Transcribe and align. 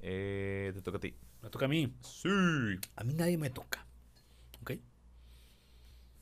Eh, 0.00 0.72
te 0.74 0.82
toca 0.82 0.98
a 0.98 1.00
ti. 1.00 1.14
Me 1.42 1.50
toca 1.50 1.66
a 1.66 1.68
mí. 1.68 1.94
Sí. 2.02 2.28
A 2.96 3.04
mí 3.04 3.14
nadie 3.14 3.36
me 3.38 3.50
toca. 3.50 3.86
¿Ok? 4.60 4.72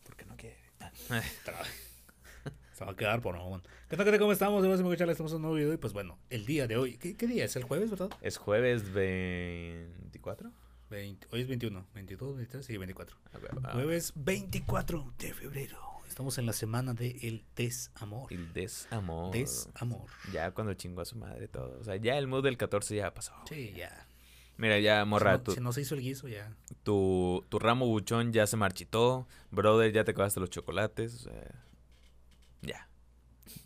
Porque 0.04 0.24
no 0.24 0.36
quiere. 0.36 0.58
Ah. 0.80 0.90
Se 2.72 2.84
va 2.84 2.92
a 2.92 2.96
quedar 2.96 3.20
por 3.20 3.34
no. 3.34 3.60
¿Qué 3.88 3.96
tal? 3.96 4.04
¿Qué 4.04 4.12
tal? 4.12 4.20
¿Cómo 4.20 4.32
estamos? 4.32 4.62
Gracias 4.62 4.82
por 4.82 4.92
escuchar. 4.92 5.10
Estamos 5.10 5.32
en 5.32 5.36
un 5.36 5.42
nuevo 5.42 5.56
video. 5.56 5.72
Y 5.72 5.78
pues 5.78 5.92
bueno, 5.92 6.18
el 6.30 6.46
día 6.46 6.68
de 6.68 6.76
hoy. 6.76 6.96
¿Qué, 6.96 7.16
qué 7.16 7.26
día 7.26 7.44
es? 7.44 7.56
¿El 7.56 7.64
jueves, 7.64 7.90
verdad? 7.90 8.10
Es 8.20 8.36
jueves 8.36 8.92
24. 8.92 10.52
20 10.90 11.26
hoy 11.32 11.42
es 11.42 11.48
21. 11.48 11.86
22, 11.94 12.36
23, 12.36 12.64
sí, 12.64 12.76
24. 12.76 13.16
A 13.32 13.38
ver, 13.38 13.50
ah, 13.64 13.72
Jueves 13.72 14.12
24 14.16 15.14
de 15.18 15.34
febrero. 15.34 15.97
Estamos 16.08 16.38
en 16.38 16.46
la 16.46 16.52
semana 16.52 16.94
de 16.94 17.10
el 17.22 17.44
desamor. 17.54 18.32
El 18.32 18.52
desamor. 18.52 19.32
Desamor. 19.32 20.06
Ya 20.32 20.50
cuando 20.52 20.72
chingó 20.74 21.02
a 21.02 21.04
su 21.04 21.16
madre 21.16 21.48
todo. 21.48 21.78
O 21.78 21.84
sea, 21.84 21.96
ya 21.96 22.16
el 22.16 22.26
mood 22.26 22.42
del 22.42 22.56
14 22.56 22.96
ya 22.96 23.12
pasó. 23.12 23.32
Sí, 23.48 23.72
ya. 23.76 24.06
Mira, 24.56 24.80
ya, 24.80 25.04
morra, 25.04 25.40
si, 25.54 25.60
no, 25.60 25.72
se 25.72 25.82
hizo 25.82 25.94
el 25.94 26.00
guiso, 26.00 26.26
ya. 26.26 26.52
tu, 26.82 27.46
tu 27.48 27.60
ramo 27.60 27.86
buchón 27.86 28.32
ya 28.32 28.46
se 28.48 28.56
marchitó. 28.56 29.28
Brother, 29.52 29.92
ya 29.92 30.02
te 30.02 30.10
acabaste 30.10 30.40
los 30.40 30.50
chocolates. 30.50 31.14
O 31.14 31.18
sea, 31.18 31.64
ya. 32.62 32.88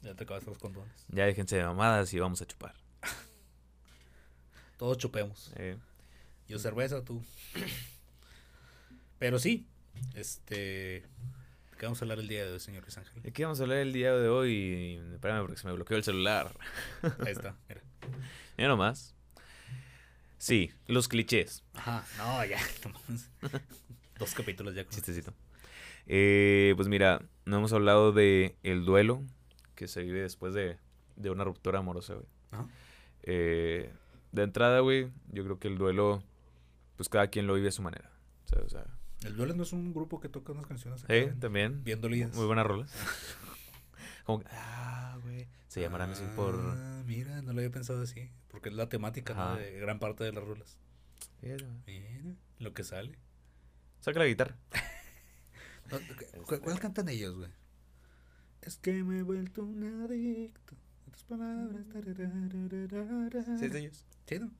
Ya 0.03 0.15
te 0.15 0.25
acabaste 0.25 0.51
los 0.51 0.59
condones. 0.59 1.07
Ya 1.09 1.25
déjense 1.25 1.57
de 1.57 1.65
mamadas 1.65 2.13
y 2.13 2.19
vamos 2.19 2.43
a 2.43 2.47
chupar. 2.47 2.75
Todos 4.77 4.99
chupemos. 4.99 5.53
Eh, 5.57 5.79
Yo 6.49 6.59
cerveza, 6.59 7.03
tú. 7.03 7.25
Pero 9.19 9.39
sí, 9.39 9.67
este. 10.15 11.07
¿De 11.83 11.87
¿Qué 11.87 11.87
vamos 11.87 12.01
a 12.01 12.05
hablar 12.05 12.19
el 12.21 12.29
día 12.29 12.45
de 12.47 12.53
hoy, 12.53 12.61
señor 12.61 12.83
Luis 12.85 12.97
Ángel? 12.97 13.23
¿De 13.25 13.33
qué 13.33 13.43
vamos 13.45 13.59
a 13.59 13.65
hablar 13.65 13.79
el 13.79 13.93
día 13.93 14.15
de 14.15 14.29
hoy? 14.29 15.01
Espérame 15.15 15.41
porque 15.41 15.57
se 15.57 15.67
me 15.67 15.73
bloqueó 15.73 15.97
el 15.97 16.05
celular. 16.05 16.57
Ahí 17.03 17.33
está, 17.33 17.57
mira. 17.69 17.83
Mira 18.57 18.69
nomás. 18.69 19.17
Sí, 20.39 20.71
los 20.87 21.09
clichés. 21.09 21.65
Ajá, 21.75 22.05
no, 22.19 22.45
ya. 22.45 22.59
Dos 24.19 24.33
capítulos 24.35 24.77
ya. 24.77 24.85
con- 24.85 24.93
Chistecito. 24.93 25.35
Eh, 26.07 26.73
pues 26.77 26.87
mira, 26.87 27.21
no 27.47 27.57
hemos 27.57 27.73
hablado 27.73 28.13
de 28.13 28.55
el 28.63 28.85
duelo 28.85 29.25
que 29.75 29.89
se 29.89 30.03
vive 30.03 30.21
después 30.21 30.55
de, 30.55 30.79
de 31.17 31.31
una 31.31 31.43
ruptura 31.43 31.81
amorosa, 31.81 32.15
güey. 32.15 32.27
Ajá. 32.53 32.69
Eh, 33.25 33.93
de 34.31 34.43
entrada, 34.45 34.79
güey, 34.81 35.11
yo 35.33 35.43
creo 35.43 35.59
que 35.59 35.67
el 35.67 35.79
duelo, 35.79 36.23
pues 36.97 37.09
cada 37.09 37.27
quien 37.27 37.49
lo 37.49 37.55
vive 37.55 37.69
a 37.69 37.73
su 37.73 37.83
manera. 37.83 38.09
¿sabes? 38.45 38.67
O 38.67 38.69
sea, 38.71 38.85
El 39.25 39.37
Duelo 39.37 39.55
no 39.55 39.63
es 39.63 39.73
un 39.73 39.93
grupo 39.93 40.21
que 40.21 40.29
toca 40.29 40.53
unas 40.53 40.67
canciones. 40.67 41.05
acá 41.05 41.13
sí, 41.15 41.21
en- 41.21 41.41
también. 41.41 41.85
Bien 41.85 42.01
dolidas. 42.01 42.35
Muy 42.35 42.47
buenas 42.47 42.67
rolas. 42.67 42.93
Como 44.25 44.41
que, 44.41 44.47
ah, 44.51 45.19
güey. 45.23 45.49
Se 45.69 45.81
llamarán 45.81 46.11
así 46.11 46.25
por. 46.37 46.55
Ah, 46.61 47.03
Mira, 47.07 47.41
no 47.43 47.53
lo 47.53 47.59
había 47.61 47.71
pensado 47.71 48.03
así. 48.03 48.31
Porque 48.49 48.69
es 48.69 48.75
la 48.75 48.89
temática 48.89 49.35
¿no? 49.35 49.57
De 49.57 49.79
gran 49.81 49.99
parte 49.99 50.23
de 50.25 50.33
las 50.33 50.45
rolas. 50.45 50.79
Mira, 51.41 51.67
Mira, 51.87 52.35
lo 52.59 52.73
que 52.75 52.85
sale. 52.85 53.19
Saca 54.01 54.19
la 54.19 54.27
guitarra. 54.27 54.57
No, 55.91 55.99
¿cu- 55.99 56.43
cu- 56.47 56.61
¿Cuál 56.63 56.79
cantan 56.81 57.09
ellos, 57.11 57.37
güey? 57.37 57.51
Es 58.63 58.77
que 58.79 59.03
me 59.03 59.19
he 59.19 59.23
vuelto 59.23 59.63
un 59.65 59.83
adicto. 60.03 60.75
Tus 61.11 61.25
palabras. 61.25 61.85
es 63.61 63.73
de 63.73 63.79
ellos. 63.79 64.07
Sí, 64.27 64.39
¿no? 64.39 64.51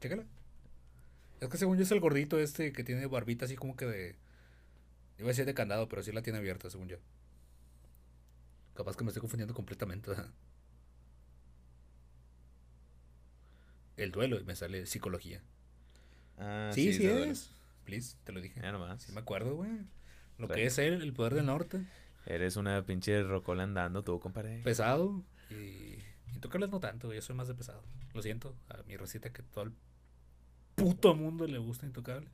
Chécala. 0.00 0.24
Es 1.42 1.48
que 1.48 1.58
según 1.58 1.76
yo 1.76 1.82
es 1.82 1.90
el 1.90 1.98
gordito 1.98 2.38
este 2.38 2.72
que 2.72 2.84
tiene 2.84 3.04
barbita 3.06 3.46
así 3.46 3.56
como 3.56 3.76
que 3.76 3.84
de. 3.84 4.14
Iba 5.18 5.26
a 5.26 5.30
decir 5.30 5.44
de 5.44 5.54
candado, 5.54 5.88
pero 5.88 6.00
sí 6.04 6.12
la 6.12 6.22
tiene 6.22 6.38
abierta, 6.38 6.70
según 6.70 6.86
yo. 6.86 6.98
Capaz 8.74 8.96
que 8.96 9.02
me 9.02 9.08
estoy 9.08 9.22
confundiendo 9.22 9.52
completamente. 9.52 10.12
El 13.96 14.12
duelo 14.12 14.38
y 14.38 14.44
me 14.44 14.54
sale 14.54 14.86
psicología. 14.86 15.42
Ah, 16.38 16.70
sí, 16.72 16.92
sí, 16.92 17.08
duelo. 17.08 17.24
es. 17.24 17.50
Please, 17.84 18.16
te 18.22 18.30
lo 18.30 18.40
dije. 18.40 18.60
Mira 18.60 18.70
nomás. 18.70 19.02
Sí 19.02 19.10
me 19.10 19.18
acuerdo, 19.18 19.56
güey. 19.56 19.80
Lo 20.38 20.46
que 20.46 20.64
es 20.64 20.78
él, 20.78 21.02
el 21.02 21.12
poder 21.12 21.34
del 21.34 21.46
norte. 21.46 21.84
Eres 22.24 22.54
una 22.54 22.86
pinche 22.86 23.20
rocola 23.24 23.64
andando, 23.64 24.04
tú, 24.04 24.20
compadre. 24.20 24.60
Pesado. 24.62 25.24
Y. 25.50 25.98
Intocables 26.34 26.70
no 26.70 26.78
tanto. 26.78 27.12
Yo 27.12 27.20
soy 27.20 27.34
más 27.34 27.48
de 27.48 27.54
pesado. 27.54 27.82
Lo 28.14 28.22
siento. 28.22 28.54
A 28.68 28.80
mi 28.84 28.96
recita 28.96 29.32
que 29.32 29.42
todo 29.42 29.64
el 29.64 29.72
puto 30.74 31.14
mundo 31.14 31.46
le 31.46 31.58
gusta 31.58 31.86
intocable. 31.86 32.28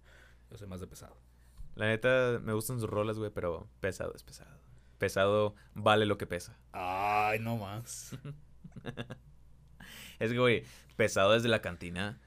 Yo 0.50 0.56
soy 0.56 0.66
más 0.68 0.80
de 0.80 0.86
pesado. 0.86 1.16
La 1.74 1.86
neta, 1.86 2.40
me 2.42 2.52
gustan 2.52 2.80
sus 2.80 2.88
rolas, 2.88 3.18
güey, 3.18 3.30
pero 3.30 3.68
pesado 3.80 4.12
es 4.14 4.22
pesado. 4.22 4.58
Pesado 4.98 5.54
vale 5.74 6.06
lo 6.06 6.18
que 6.18 6.26
pesa. 6.26 6.58
Ay, 6.72 7.38
no 7.38 7.56
más. 7.56 8.16
Es 10.18 10.32
que, 10.32 10.38
güey, 10.38 10.64
pesado 10.96 11.32
desde 11.32 11.48
la 11.48 11.62
cantina. 11.62 12.20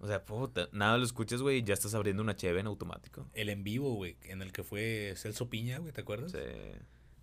O 0.00 0.06
sea, 0.06 0.24
puta, 0.24 0.68
nada 0.72 0.98
lo 0.98 1.04
escuchas, 1.04 1.42
güey, 1.42 1.58
y 1.58 1.62
ya 1.62 1.74
estás 1.74 1.94
abriendo 1.94 2.22
una 2.22 2.36
cheve 2.36 2.60
en 2.60 2.66
automático. 2.66 3.26
El 3.32 3.48
en 3.48 3.64
vivo, 3.64 3.94
güey, 3.94 4.16
en 4.22 4.42
el 4.42 4.52
que 4.52 4.62
fue 4.62 5.14
Celso 5.16 5.48
Piña, 5.48 5.78
güey, 5.78 5.92
¿te 5.92 6.02
acuerdas? 6.02 6.32
Sí. 6.32 6.38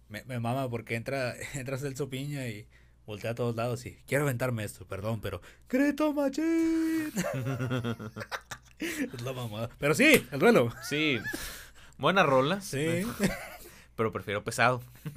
Me, 0.09 0.23
me 0.25 0.39
mama 0.39 0.69
porque 0.69 0.95
entra, 0.95 1.35
entra 1.53 1.77
Celso 1.77 2.09
Piña 2.09 2.47
y 2.47 2.67
voltea 3.05 3.31
a 3.31 3.35
todos 3.35 3.55
lados 3.55 3.85
y 3.85 3.95
quiero 4.07 4.23
aventarme 4.23 4.63
esto, 4.63 4.85
perdón, 4.85 5.21
pero 5.21 5.41
¡Grito 5.69 6.13
Machín! 6.13 7.11
es 8.79 9.21
la 9.21 9.33
mamada. 9.33 9.69
Pero 9.79 9.93
sí, 9.93 10.27
el 10.31 10.39
duelo. 10.39 10.73
Sí. 10.83 11.19
Buena 11.97 12.23
rola. 12.23 12.61
Sí. 12.61 13.03
Pero 13.95 14.11
prefiero 14.11 14.43
pesado. 14.43 14.81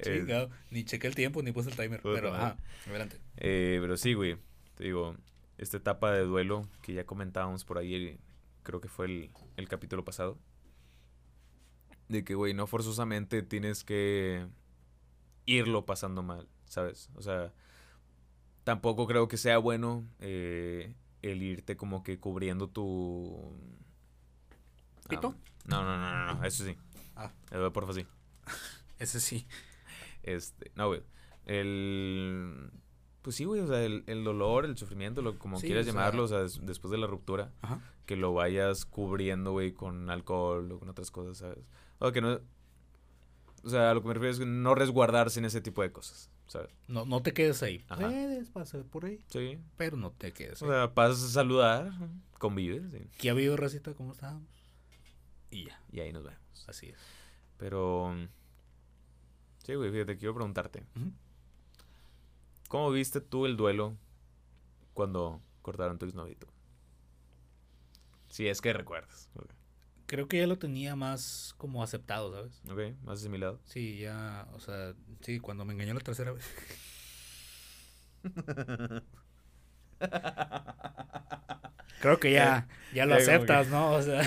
Eh, 0.00 0.20
Chingado. 0.20 0.48
Ni 0.70 0.84
chequé 0.84 1.08
el 1.08 1.16
tiempo 1.16 1.42
ni 1.42 1.50
puse 1.50 1.70
el 1.70 1.76
timer. 1.76 2.00
Puta 2.00 2.14
Pero, 2.14 2.32
ajá, 2.32 2.56
adelante. 2.86 3.18
Eh, 3.36 3.78
pero 3.80 3.96
sí, 3.96 4.14
güey. 4.14 4.36
Te 4.76 4.84
digo, 4.84 5.16
esta 5.58 5.76
etapa 5.76 6.12
de 6.12 6.20
duelo 6.20 6.68
que 6.82 6.94
ya 6.94 7.04
comentábamos 7.04 7.64
por 7.64 7.78
ahí, 7.78 8.16
creo 8.62 8.80
que 8.80 8.86
fue 8.86 9.06
el, 9.06 9.30
el 9.56 9.68
capítulo 9.68 10.04
pasado. 10.04 10.38
De 12.08 12.24
que, 12.24 12.34
güey, 12.34 12.54
no 12.54 12.66
forzosamente 12.66 13.42
tienes 13.42 13.84
que 13.84 14.46
irlo 15.46 15.84
pasando 15.86 16.22
mal, 16.22 16.48
¿sabes? 16.66 17.10
O 17.16 17.22
sea, 17.22 17.52
tampoco 18.64 19.06
creo 19.06 19.28
que 19.28 19.36
sea 19.36 19.58
bueno 19.58 20.04
eh, 20.20 20.94
el 21.22 21.42
irte 21.42 21.76
como 21.76 22.02
que 22.02 22.18
cubriendo 22.18 22.68
tu... 22.68 23.52
Ah, 25.04 25.08
¿Pito? 25.08 25.34
no, 25.66 25.82
no, 25.84 25.96
no, 25.98 26.10
no, 26.26 26.34
no, 26.34 26.44
eso 26.44 26.64
sí. 26.64 26.76
Ah. 27.16 27.30
Eh, 27.50 27.70
porfa, 27.72 27.92
sí. 27.92 28.06
Ese 28.98 29.20
sí. 29.20 29.46
Este, 30.22 30.70
no, 30.74 30.88
güey. 30.88 31.02
El. 31.46 32.70
Pues 33.22 33.36
sí, 33.36 33.44
güey, 33.44 33.60
o 33.60 33.66
sea, 33.66 33.82
el, 33.84 34.04
el 34.06 34.24
dolor, 34.24 34.64
el 34.64 34.76
sufrimiento, 34.76 35.22
lo, 35.22 35.38
como 35.38 35.58
Sí, 35.58 35.66
quieras 35.66 35.82
o 35.82 35.84
sea- 35.84 35.92
llamarlo, 35.92 36.24
o 36.24 36.28
sea, 36.28 36.40
des- 36.40 36.60
después 36.64 36.90
de 36.90 36.98
la 36.98 37.06
ruptura, 37.06 37.52
Ajá. 37.62 37.80
que 38.06 38.16
lo 38.16 38.32
vayas 38.32 38.84
cubriendo, 38.84 39.52
güey, 39.52 39.72
con 39.72 40.08
alcohol 40.10 40.70
o 40.72 40.78
con 40.78 40.88
otras 40.88 41.10
cosas, 41.10 41.38
¿sabes? 41.38 41.66
O 41.98 42.12
que 42.12 42.20
no. 42.20 42.40
O 43.64 43.68
sea, 43.70 43.90
a 43.90 43.94
lo 43.94 44.02
que 44.02 44.08
me 44.08 44.14
refiero 44.14 44.32
es 44.32 44.40
no 44.40 44.74
resguardarse 44.74 45.38
en 45.40 45.44
ese 45.44 45.60
tipo 45.60 45.82
de 45.82 45.90
cosas, 45.90 46.30
¿sabes? 46.46 46.70
No, 46.86 47.04
no 47.04 47.22
te 47.22 47.32
quedes 47.34 47.62
ahí. 47.62 47.84
Ajá. 47.88 48.02
Puedes 48.08 48.50
pasar 48.50 48.84
por 48.84 49.04
ahí, 49.04 49.18
Sí. 49.28 49.58
pero 49.76 49.96
no 49.96 50.12
te 50.12 50.32
quedes 50.32 50.62
O 50.62 50.66
ahí. 50.66 50.70
sea, 50.70 50.94
pasas 50.94 51.22
a 51.24 51.28
saludar, 51.28 51.92
convives, 52.38 52.84
sí, 52.92 53.10
¿Qué 53.18 53.28
ha 53.28 53.32
habido, 53.32 53.56
Racita? 53.56 53.94
¿Cómo 53.94 54.12
estábamos? 54.12 54.48
Y 55.50 55.64
ya, 55.66 55.82
y 55.90 56.00
ahí 56.00 56.12
nos 56.12 56.22
vemos. 56.24 56.38
así 56.68 56.88
es. 56.90 56.98
Pero. 57.56 58.14
Sí, 59.64 59.74
güey, 59.74 59.90
fíjate, 59.90 60.16
quiero 60.16 60.34
preguntarte. 60.34 60.84
¿Cómo 62.68 62.90
viste 62.90 63.20
tú 63.20 63.44
el 63.46 63.56
duelo 63.56 63.96
cuando 64.94 65.42
cortaron 65.62 65.98
tu 65.98 66.06
exnovito? 66.06 66.46
Si 68.28 68.46
es 68.46 68.60
que 68.60 68.72
recuerdas. 68.72 69.28
Ok, 69.34 69.50
Creo 70.08 70.26
que 70.26 70.38
ya 70.38 70.46
lo 70.46 70.58
tenía 70.58 70.96
más 70.96 71.54
como 71.58 71.82
aceptado, 71.82 72.32
¿sabes? 72.34 72.60
Ok, 72.70 72.96
más 73.04 73.20
asimilado. 73.20 73.60
Sí, 73.66 73.98
ya, 73.98 74.48
o 74.54 74.58
sea, 74.58 74.94
sí, 75.20 75.38
cuando 75.38 75.64
me 75.66 75.74
engañó 75.74 75.92
la 75.94 76.00
tercera 76.00 76.32
vez. 76.32 76.44
Creo 82.00 82.20
que 82.20 82.32
ya, 82.32 82.68
ya 82.94 83.06
lo 83.06 83.18
Ya 83.18 83.24
como 83.24 83.32
aceptas, 83.36 83.68
¿no? 83.68 83.90
O 83.92 84.02
sea, 84.02 84.22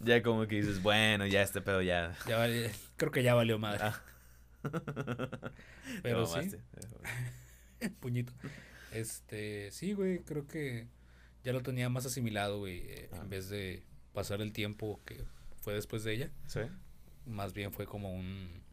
Ya 0.00 0.22
como 0.22 0.46
que 0.46 0.56
dices, 0.56 0.80
bueno, 0.82 1.26
ya 1.26 1.42
este 1.42 1.60
pedo 1.60 1.82
ya. 1.82 2.16
ya 2.26 2.38
vale- 2.38 2.70
creo 2.96 3.10
que 3.10 3.22
ya 3.22 3.34
valió 3.34 3.58
madre. 3.58 3.80
Ah. 3.82 4.02
Pero 6.02 6.26
sí, 6.26 6.50
puñito. 8.00 8.32
Este, 8.92 9.70
sí, 9.72 9.92
güey, 9.92 10.20
creo 10.20 10.46
que 10.46 10.88
ya 11.44 11.52
lo 11.52 11.62
tenía 11.62 11.88
más 11.88 12.06
asimilado, 12.06 12.58
güey, 12.60 12.78
eh, 12.88 13.10
Ah. 13.12 13.18
en 13.22 13.28
vez 13.28 13.48
de 13.48 13.82
pasar 14.18 14.40
el 14.40 14.52
tiempo 14.52 15.00
que 15.04 15.24
fue 15.60 15.74
después 15.74 16.02
de 16.02 16.12
ella. 16.12 16.32
Sí. 16.48 16.62
Más 17.24 17.52
bien 17.52 17.72
fue 17.72 17.86
como 17.86 18.12
un... 18.12 18.64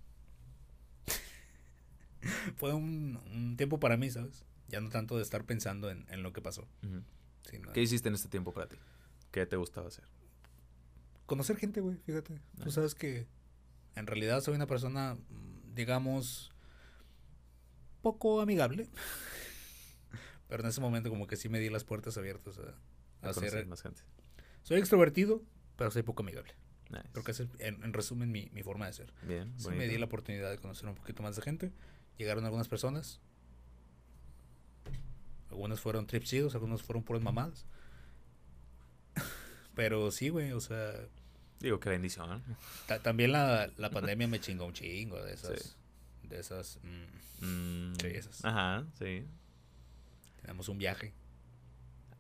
fue 2.58 2.74
un, 2.74 3.22
un 3.32 3.56
tiempo 3.56 3.80
para 3.80 3.96
mí, 3.96 4.10
¿sabes? 4.10 4.44
Ya 4.70 4.82
no 4.82 4.90
tanto 4.90 5.18
de 5.18 5.22
estar 5.22 5.44
pensando 5.44 5.92
en, 5.92 6.08
en 6.10 6.24
lo 6.24 6.34
que 6.34 6.42
pasó. 6.42 6.68
Sino 7.44 7.72
¿Qué 7.74 7.82
hiciste 7.84 8.10
en 8.10 8.16
este 8.16 8.28
tiempo 8.28 8.54
para 8.54 8.68
ti? 8.68 8.78
¿Qué 9.30 9.46
te 9.46 9.56
gustaba 9.56 9.90
hacer? 9.90 10.04
conocer 11.28 11.58
gente, 11.58 11.80
güey, 11.80 11.98
fíjate. 11.98 12.42
Ah. 12.60 12.64
Tú 12.64 12.72
sabes 12.72 12.96
que 12.96 13.28
en 13.96 14.08
realidad 14.08 14.42
soy 14.42 14.56
una 14.56 14.66
persona, 14.66 15.16
digamos, 15.76 16.52
poco 18.02 18.42
amigable. 18.42 18.90
Pero 20.48 20.64
en 20.64 20.70
ese 20.70 20.82
momento 20.82 21.12
como 21.12 21.28
que 21.28 21.38
sí 21.38 21.50
me 21.50 21.60
di 21.60 21.70
las 21.70 21.84
puertas 21.84 22.18
abiertas 22.18 22.58
a, 22.58 22.70
A 23.28 23.30
a 23.30 23.34
conocer 23.34 23.52
ser... 23.52 23.68
más 23.68 23.84
gente. 23.84 24.02
Soy 24.66 24.80
extrovertido, 24.80 25.42
pero 25.78 25.92
soy 25.92 26.02
poco 26.04 26.24
amigable. 26.24 26.54
Nice. 26.90 27.08
Creo 27.14 27.24
que 27.24 27.32
es, 27.32 27.40
en, 27.40 27.84
en 27.84 27.94
resumen, 27.94 28.32
mi, 28.32 28.50
mi 28.52 28.62
forma 28.64 28.88
de 28.88 28.94
ser. 28.94 29.14
Bien, 29.22 29.54
Sí 29.58 29.70
me 29.70 29.88
di 29.88 29.98
la 29.98 30.06
oportunidad 30.06 30.50
de 30.50 30.58
conocer 30.58 30.88
un 30.90 30.96
poquito 30.96 31.22
más 31.24 31.36
de 31.36 31.42
gente. 31.44 31.72
Llegaron 32.18 32.46
algunas 32.46 32.68
personas. 32.68 33.20
Algunas 35.50 35.80
fueron 35.80 36.08
trips 36.08 36.28
chidos, 36.30 36.56
algunas 36.56 36.82
fueron 36.82 37.04
puras 37.04 37.22
mamadas. 37.24 37.66
Pero 39.76 40.12
sí, 40.12 40.30
güey, 40.30 40.52
o 40.52 40.60
sea, 40.60 40.94
Digo, 41.60 41.80
qué 41.80 41.90
bendición. 41.90 42.44
ta- 42.88 43.00
también 43.02 43.32
la, 43.32 43.70
la 43.78 43.90
pandemia 43.90 44.28
me 44.28 44.40
chingó 44.40 44.66
un 44.66 44.74
chingo 44.74 45.22
de 45.24 45.34
esas. 45.34 45.60
Sí. 45.62 45.70
De 46.28 46.40
esas. 46.40 46.80
mm, 46.84 47.46
Mm, 47.46 47.94
Sí, 48.00 48.08
esas. 48.08 48.44
Ajá, 48.46 48.86
sí. 48.98 49.26
tenemos 50.42 50.70
un 50.70 50.78
viaje. 50.78 51.14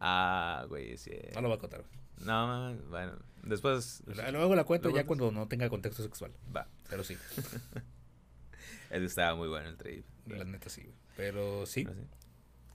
Ah, 0.07 0.65
güey, 0.69 0.97
sí. 0.97 1.11
No 1.33 1.41
lo 1.41 1.47
voy 1.47 1.57
a 1.57 1.59
contar. 1.59 1.81
güey. 1.81 2.27
No, 2.27 2.75
bueno, 2.89 3.13
después... 3.43 4.03
Luego 4.05 4.55
la 4.55 4.63
cuento 4.63 4.89
¿Lo 4.89 4.95
ya 4.95 5.05
cuando 5.07 5.31
no 5.31 5.47
tenga 5.47 5.67
contexto 5.69 6.03
sexual. 6.03 6.31
Va. 6.55 6.67
Pero 6.89 7.03
sí, 7.03 7.17
Es 8.91 8.99
que 8.99 9.05
estaba 9.05 9.35
muy 9.35 9.47
bueno 9.47 9.67
el 9.67 9.77
trip. 9.77 10.05
la 10.27 10.43
neta 10.45 10.69
sí, 10.69 10.81
güey. 10.83 10.95
Pero 11.17 11.65
sí. 11.65 11.83
Pero 11.85 11.95
sí. 11.99 12.07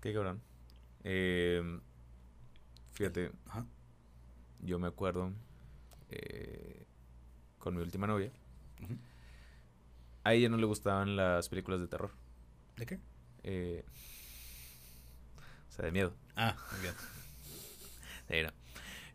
Qué 0.01 0.13
cabrón. 0.13 0.43
Eh, 1.05 1.63
fíjate, 2.93 3.31
Ajá. 3.47 3.65
yo 4.61 4.79
me 4.79 4.89
acuerdo 4.89 5.33
eh, 6.11 6.85
con 7.59 7.77
mi 7.77 7.83
última 7.83 8.07
novia. 8.09 8.33
Ujú. 8.83 8.97
A 10.25 10.35
ella 10.35 10.49
no 10.49 10.57
le 10.57 10.67
gustaban 10.67 11.17
las 11.17 11.49
películas 11.49 11.81
de 11.81 11.87
terror. 11.89 12.11
¿De 12.77 12.87
qué? 12.87 12.99
eh, 13.45 13.85
o 15.69 15.73
sea, 15.73 15.85
de 15.85 15.93
miedo. 15.93 16.13
Ah, 16.37 16.57
muy 16.73 16.81
bien. 16.83 16.95
No. 18.31 18.53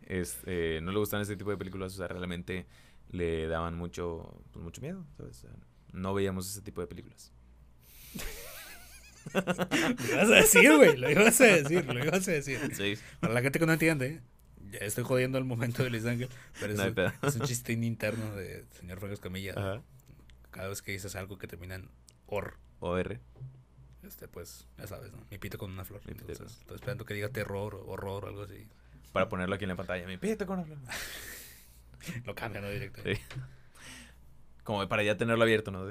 Este, 0.02 0.82
no 0.82 0.92
le 0.92 1.00
gustaban 1.00 1.24
ese 1.24 1.36
tipo 1.36 1.50
de 1.50 1.58
películas, 1.58 1.94
o 1.94 1.98
sea, 1.98 2.08
realmente 2.08 2.66
le 3.10 3.48
daban 3.48 3.76
mucho, 3.76 4.42
pues, 4.52 4.64
mucho 4.64 4.82
miedo, 4.82 5.06
no 5.94 6.14
veíamos 6.14 6.50
ese 6.50 6.62
tipo 6.62 6.82
de 6.82 6.88
películas. 6.88 7.32
Lo 9.34 9.42
ibas 9.42 10.30
a 10.30 10.36
decir, 10.36 10.76
güey. 10.76 10.98
Lo 10.98 11.10
ibas 11.10 11.42
a 11.42 11.46
decir, 11.46 11.86
lo 11.86 12.04
ibas 12.06 12.28
a 12.28 12.32
decir. 12.32 12.60
Sí. 12.76 12.96
Para 13.20 13.34
la 13.34 13.42
gente 13.42 13.58
que 13.58 13.66
no 13.66 13.74
entiende, 13.74 14.22
ya 14.72 14.80
estoy 14.80 15.04
jodiendo 15.04 15.38
el 15.40 15.46
momento 15.46 15.84
de 15.84 15.90
Luis 15.90 16.06
Ángel, 16.06 16.30
pero 16.60 16.74
es, 16.74 16.78
No 16.80 16.86
un, 16.86 16.94
pedo. 16.94 17.12
es 17.24 17.36
un 17.36 17.42
chistín 17.42 17.84
interno 17.84 18.36
de 18.36 18.66
señor 18.72 19.00
Fuegos 19.00 19.20
Camilla. 19.20 19.54
Ajá. 19.58 19.82
Cada 20.52 20.68
vez 20.70 20.82
que 20.84 20.92
dices 20.92 21.16
algo 21.16 21.38
que 21.40 21.48
termina 21.48 21.76
en 21.76 21.90
or, 22.28 22.58
OR. 22.80 23.20
este, 24.04 24.28
pues, 24.28 24.68
ya 24.78 24.86
sabes, 24.88 25.12
¿no? 25.12 25.26
Mi 25.32 25.38
pito 25.40 25.58
con 25.58 25.72
una 25.72 25.84
flor. 25.86 26.02
Entonces, 26.08 26.60
estoy 26.60 26.76
esperando 26.76 27.04
que 27.06 27.14
diga 27.16 27.30
terror 27.30 27.74
o 27.76 27.88
horror 27.88 28.26
o 28.26 28.28
algo 28.28 28.44
así. 28.44 28.68
Para 29.16 29.30
ponerlo 29.30 29.56
aquí 29.56 29.64
en 29.64 29.70
la 29.70 29.78
pantalla. 29.78 30.06
Mi 30.06 30.18
pito 30.18 30.46
con. 30.46 30.66
Lo 32.26 32.36
cambian, 32.36 32.66
¿no? 32.66 32.70
Directo. 32.70 33.02
Sí. 33.02 33.14
Como 34.66 34.86
para 34.90 35.04
ya 35.04 35.16
tenerlo 35.16 35.42
abierto, 35.42 35.72
¿no? 35.72 35.90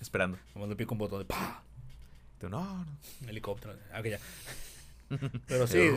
Esperando. 0.00 0.38
Como 0.52 0.66
le 0.66 0.74
pico 0.74 0.92
un 0.92 0.98
botón 0.98 1.20
de 1.20 1.24
¡pah! 1.24 1.62
Tú, 2.40 2.48
no, 2.48 2.64
no. 2.84 2.98
Un 3.22 3.28
helicóptero. 3.28 3.76
Ah, 3.92 4.02
que 4.02 4.10
ya. 4.10 4.18
Pero 5.46 5.68
sí, 5.68 5.88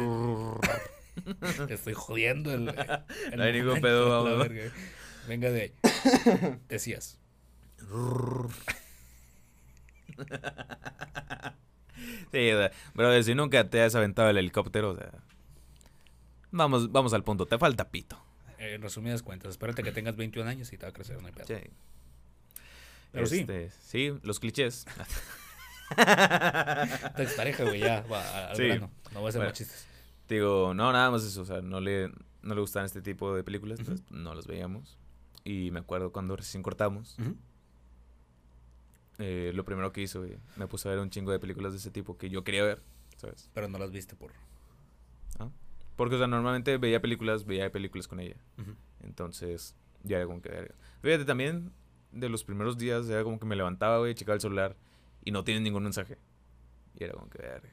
te 1.66 1.74
estoy 1.74 1.96
jodiendo 1.96 2.54
el. 2.54 2.70
el 2.70 3.38
No 3.38 3.44
hay 3.44 3.54
ningún 3.54 3.82
pedo, 3.82 4.10
vamos. 4.10 4.48
Venga 5.28 5.50
de 5.50 5.62
ahí. 5.62 5.74
Decías. 6.70 7.18
Sí, 12.32 12.52
o 12.52 12.60
sea, 12.60 12.72
brother, 12.94 13.24
si 13.24 13.34
nunca 13.34 13.68
te 13.68 13.82
has 13.82 13.96
aventado 13.96 14.30
el 14.30 14.38
helicóptero, 14.38 14.92
o 14.92 14.96
sea, 14.96 15.10
vamos, 16.52 16.92
vamos 16.92 17.14
al 17.14 17.24
punto, 17.24 17.46
te 17.46 17.58
falta 17.58 17.90
pito. 17.90 18.22
Eh, 18.60 18.74
En 18.76 18.82
resumidas 18.82 19.22
cuentas, 19.24 19.52
espérate 19.52 19.84
que 19.84 19.92
tengas 19.92 20.16
21 20.16 20.50
años 20.50 20.72
y 20.74 20.78
te 20.78 20.86
va 20.86 20.90
a 20.90 20.94
crecer, 20.94 21.18
hay 21.24 21.32
pedo. 21.32 21.46
Sí. 21.48 21.70
Pero 23.12 23.26
sí. 23.28 23.40
Este, 23.40 23.70
sí, 23.72 24.14
los 24.24 24.40
clichés. 24.40 24.86
Tu 27.16 27.22
expareja, 27.22 27.64
güey, 27.64 27.80
ya, 27.80 28.02
va 28.12 28.50
al 28.50 28.56
Sí. 28.58 28.68
grano. 28.68 28.92
No 29.14 29.20
voy 29.22 29.28
a 29.28 29.30
hacer 29.30 29.40
Bueno. 29.40 29.50
más 29.52 29.58
chistes. 29.58 29.88
Digo, 30.28 30.74
no, 30.74 30.92
nada 30.92 31.10
más 31.12 31.24
eso, 31.24 31.42
o 31.42 31.46
sea, 31.46 31.62
no 31.62 31.80
le, 31.80 32.10
no 32.42 32.54
le 32.56 32.60
gustan 32.62 32.84
este 32.86 33.02
tipo 33.02 33.34
de 33.34 33.44
películas, 33.44 33.80
Ujú. 33.80 33.92
entonces 33.92 34.12
no 34.12 34.34
las 34.36 34.46
veíamos. 34.48 34.98
Y 35.46 35.72
me 35.72 35.80
acuerdo 35.80 36.12
cuando 36.12 36.36
recién 36.36 36.62
cortamos, 36.62 37.16
eh, 39.20 39.52
lo 39.56 39.64
primero 39.64 39.94
que 39.94 40.02
hizo, 40.02 40.20
güey, 40.20 40.38
me 40.58 40.68
puse 40.68 40.90
a 40.90 40.92
ver 40.92 41.00
un 41.00 41.10
chingo 41.10 41.32
de 41.32 41.40
películas 41.40 41.72
de 41.72 41.78
ese 41.80 41.90
tipo 41.90 42.18
que 42.18 42.30
yo 42.30 42.44
quería 42.44 42.64
ver, 42.64 42.82
¿sabes? 43.16 43.50
Pero 43.54 43.70
no 43.70 43.78
las 43.80 43.92
viste 43.92 44.16
por. 44.18 44.34
Porque, 45.98 46.16
o 46.16 46.18
sea, 46.18 46.28
normalmente 46.28 46.78
veía 46.78 47.02
películas, 47.02 47.46
veía 47.46 47.70
películas 47.72 48.08
con 48.08 48.22
ella. 48.22 48.38
Entonces, 49.04 49.76
ya 50.04 50.18
era 50.18 50.28
como 50.28 50.42
que 50.42 50.50
verga. 50.50 50.76
Fíjate, 51.02 51.26
también 51.26 51.72
de 52.12 52.30
los 52.30 52.44
primeros 52.44 52.78
días 52.78 53.10
era 53.10 53.24
como 53.24 53.40
que 53.40 53.46
me 53.46 53.56
levantaba, 53.56 53.98
güey, 53.98 54.16
checaba 54.16 54.36
el 54.36 54.42
celular 54.42 54.76
y 55.26 55.32
no 55.32 55.44
tiene 55.44 55.60
ningún 55.60 55.84
mensaje. 55.84 56.18
Y 56.98 57.04
era 57.04 57.14
como 57.14 57.30
que 57.30 57.40
verga. 57.40 57.70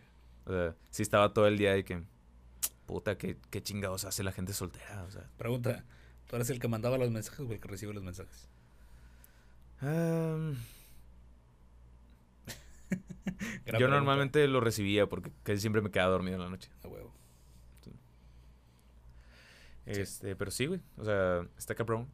O 0.46 0.50
sea, 0.50 0.74
sí 0.90 1.02
estaba 1.02 1.32
todo 1.32 1.46
el 1.46 1.58
día 1.58 1.74
de 1.74 1.84
que, 1.84 2.02
puta, 2.86 3.16
qué, 3.16 3.36
qué 3.50 3.62
chingados 3.62 4.04
hace 4.04 4.24
la 4.24 4.32
gente 4.32 4.52
soltera, 4.52 5.04
o 5.04 5.10
sea. 5.10 5.30
Pregunta: 5.36 5.84
¿tú 6.26 6.36
eres 6.36 6.50
el 6.50 6.58
que 6.58 6.68
mandaba 6.68 6.98
los 6.98 7.10
mensajes 7.10 7.40
o 7.40 7.52
el 7.52 7.60
que 7.60 7.68
recibe 7.68 7.94
los 7.94 8.02
mensajes? 8.02 8.48
Yo 13.78 13.88
normalmente 13.88 14.46
lo 14.48 14.60
recibía 14.60 15.06
porque 15.06 15.30
casi 15.42 15.60
siempre 15.60 15.82
me 15.82 15.90
quedaba 15.90 16.10
dormido 16.10 16.36
en 16.36 16.42
la 16.42 16.48
noche. 16.48 16.70
A 16.82 16.88
Este, 19.86 20.34
pero 20.36 20.50
sí, 20.50 20.66
güey. 20.66 20.80
O 20.96 21.04
sea, 21.04 21.46
está 21.58 21.74
cabrón. 21.74 22.08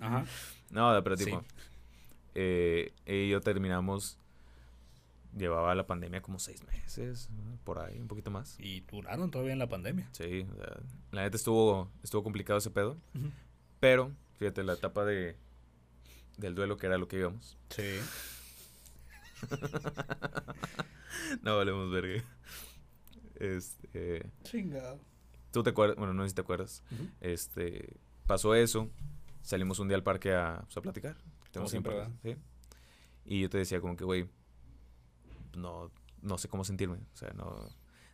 Ajá. 0.00 0.24
No, 0.70 1.02
pero 1.04 1.16
Sí. 1.16 1.26
tipo, 1.26 1.44
eh, 2.34 2.92
ella 3.06 3.24
y 3.24 3.28
yo 3.30 3.40
terminamos, 3.40 4.18
llevaba 5.36 5.74
la 5.74 5.86
pandemia 5.86 6.20
como 6.20 6.38
seis 6.38 6.62
meses, 6.64 7.30
¿no? 7.30 7.54
por 7.64 7.78
ahí, 7.78 7.98
un 8.00 8.08
poquito 8.08 8.30
más. 8.30 8.58
Y 8.58 8.80
duraron 8.82 9.30
todavía 9.30 9.52
en 9.52 9.58
la 9.60 9.68
pandemia. 9.68 10.08
Sí, 10.12 10.46
o 10.52 10.56
sea, 10.56 10.80
la 11.12 11.22
neta 11.22 11.36
estuvo, 11.36 11.90
estuvo 12.02 12.22
complicado 12.24 12.58
ese 12.58 12.70
pedo, 12.70 12.96
pero 13.80 14.12
fíjate, 14.38 14.64
la 14.64 14.74
etapa 14.74 15.04
de, 15.04 15.36
del 16.38 16.54
duelo 16.54 16.76
que 16.76 16.86
era 16.86 16.98
lo 16.98 17.06
que 17.08 17.18
íbamos. 17.18 17.56
Sí. 17.70 17.98
No 21.42 21.56
valemos 21.56 21.90
verga. 21.90 22.22
Este, 23.36 24.30
Chingado. 24.42 25.00
Tú 25.54 25.62
te 25.62 25.70
acuerdas, 25.70 25.96
bueno, 25.96 26.12
no 26.12 26.24
sé 26.24 26.30
si 26.30 26.34
te 26.34 26.40
acuerdas, 26.40 26.82
este, 27.20 27.96
pasó 28.26 28.54
eso, 28.54 28.90
salimos 29.40 29.78
un 29.78 29.86
día 29.88 29.96
al 29.96 30.02
parque 30.02 30.34
a, 30.34 30.62
pues, 30.64 30.76
a 30.76 30.82
platicar. 30.82 31.16
Tenemos 31.52 31.70
siempre, 31.70 31.94
¿sí? 32.22 32.36
Y 33.24 33.40
yo 33.40 33.48
te 33.48 33.58
decía 33.58 33.80
como 33.80 33.96
que, 33.96 34.04
güey, 34.04 34.28
no, 35.56 35.92
no 36.20 36.36
sé 36.36 36.48
cómo 36.48 36.64
sentirme, 36.64 36.96
o 36.96 37.16
sea, 37.16 37.30
no... 37.34 37.68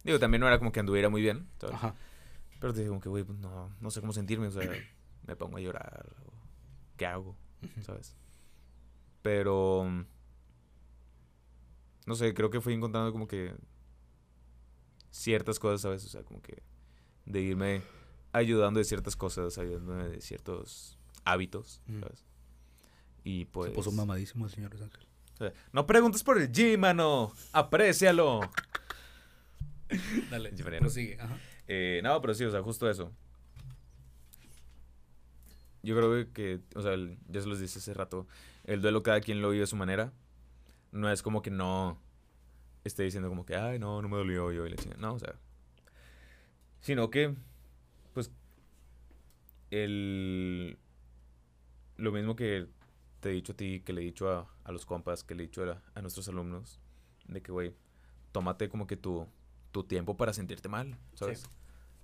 Digo, 0.04 0.18
también 0.18 0.40
no 0.40 0.46
era 0.46 0.58
como 0.58 0.70
que 0.70 0.80
anduviera 0.80 1.08
muy 1.08 1.22
bien, 1.22 1.48
¿sabes? 1.58 1.76
Ajá. 1.76 1.94
Pero 2.60 2.74
te 2.74 2.80
dije 2.80 2.90
como 2.90 3.00
que, 3.00 3.08
güey, 3.08 3.24
pues 3.24 3.38
no, 3.38 3.74
no 3.80 3.90
sé 3.90 4.00
cómo 4.00 4.12
sentirme, 4.12 4.46
o 4.46 4.50
sea, 4.50 4.70
me 5.26 5.34
pongo 5.34 5.56
a 5.56 5.60
llorar, 5.60 6.14
o 6.26 6.32
¿qué 6.96 7.06
hago? 7.06 7.36
¿Sabes? 7.80 8.14
Pero... 9.22 10.06
No 12.06 12.14
sé, 12.14 12.34
creo 12.34 12.50
que 12.50 12.60
fui 12.60 12.74
encontrando 12.74 13.12
como 13.12 13.26
que 13.26 13.54
ciertas 15.10 15.58
cosas, 15.58 15.80
¿sabes? 15.80 16.04
O 16.04 16.08
sea, 16.08 16.22
como 16.22 16.42
que 16.42 16.62
de 17.30 17.40
irme 17.40 17.82
ayudando 18.32 18.78
de 18.78 18.84
ciertas 18.84 19.16
cosas, 19.16 19.58
ayudándome 19.58 20.08
de 20.08 20.20
ciertos 20.20 20.98
hábitos, 21.24 21.80
Ujú. 21.88 22.00
¿sabes? 22.00 22.24
Y 23.24 23.44
pues... 23.46 23.70
Se 23.70 23.74
puso 23.74 23.92
mamadísimo 23.92 24.46
el 24.46 24.50
señor 24.50 24.70
Luis 24.70 24.82
Ángel. 24.82 25.06
no 25.72 25.86
preguntes 25.86 26.22
por 26.22 26.38
el 26.40 26.50
gym, 26.50 26.80
mano. 26.80 27.32
Aprécialo. 27.52 28.40
Dale, 30.30 30.50
prosigue. 30.80 31.16
Ajá. 31.20 31.38
Eh, 31.66 32.00
no, 32.02 32.20
pero 32.20 32.34
sí, 32.34 32.44
o 32.44 32.50
sea, 32.50 32.62
justo 32.62 32.88
eso. 32.88 33.12
Yo 35.82 35.96
creo 35.96 36.32
que, 36.32 36.60
o 36.74 36.82
sea, 36.82 36.92
el- 36.92 37.18
ya 37.28 37.40
se 37.40 37.46
los 37.48 37.58
dije 37.60 37.78
hace 37.78 37.94
rato, 37.94 38.26
el 38.64 38.82
duelo 38.82 39.02
cada 39.02 39.20
quien 39.20 39.40
lo 39.40 39.50
vive 39.50 39.64
a 39.64 39.66
su 39.66 39.76
manera. 39.76 40.12
No 40.92 41.10
es 41.10 41.22
como 41.22 41.42
que 41.42 41.50
no 41.50 41.98
esté 42.84 43.02
diciendo 43.04 43.28
como 43.28 43.46
que, 43.46 43.56
ay, 43.56 43.78
no, 43.78 44.02
no 44.02 44.08
me 44.08 44.16
dolió 44.16 44.52
yo 44.52 44.66
y 44.66 44.74
chingada. 44.74 45.00
No, 45.00 45.14
o 45.14 45.18
sea. 45.18 45.34
Sino 46.80 47.10
que, 47.10 47.34
pues, 48.14 48.30
el... 49.70 50.78
Lo 51.96 52.12
mismo 52.12 52.34
que 52.34 52.66
te 53.20 53.30
he 53.30 53.32
dicho 53.32 53.52
a 53.52 53.56
ti, 53.56 53.80
que 53.80 53.92
le 53.92 54.00
he 54.00 54.04
dicho 54.04 54.30
a, 54.30 54.48
a 54.64 54.72
los 54.72 54.86
compas, 54.86 55.22
que 55.22 55.34
le 55.34 55.44
he 55.44 55.46
dicho 55.46 55.62
a, 55.70 55.82
a 55.94 56.00
nuestros 56.02 56.26
alumnos, 56.28 56.80
de 57.28 57.42
que, 57.42 57.52
güey, 57.52 57.74
tómate 58.32 58.68
como 58.70 58.86
que 58.86 58.96
tu, 58.96 59.26
tu 59.72 59.84
tiempo 59.84 60.16
para 60.16 60.32
sentirte 60.32 60.68
mal, 60.68 60.96
¿sabes? 61.14 61.40
Sí. 61.40 61.46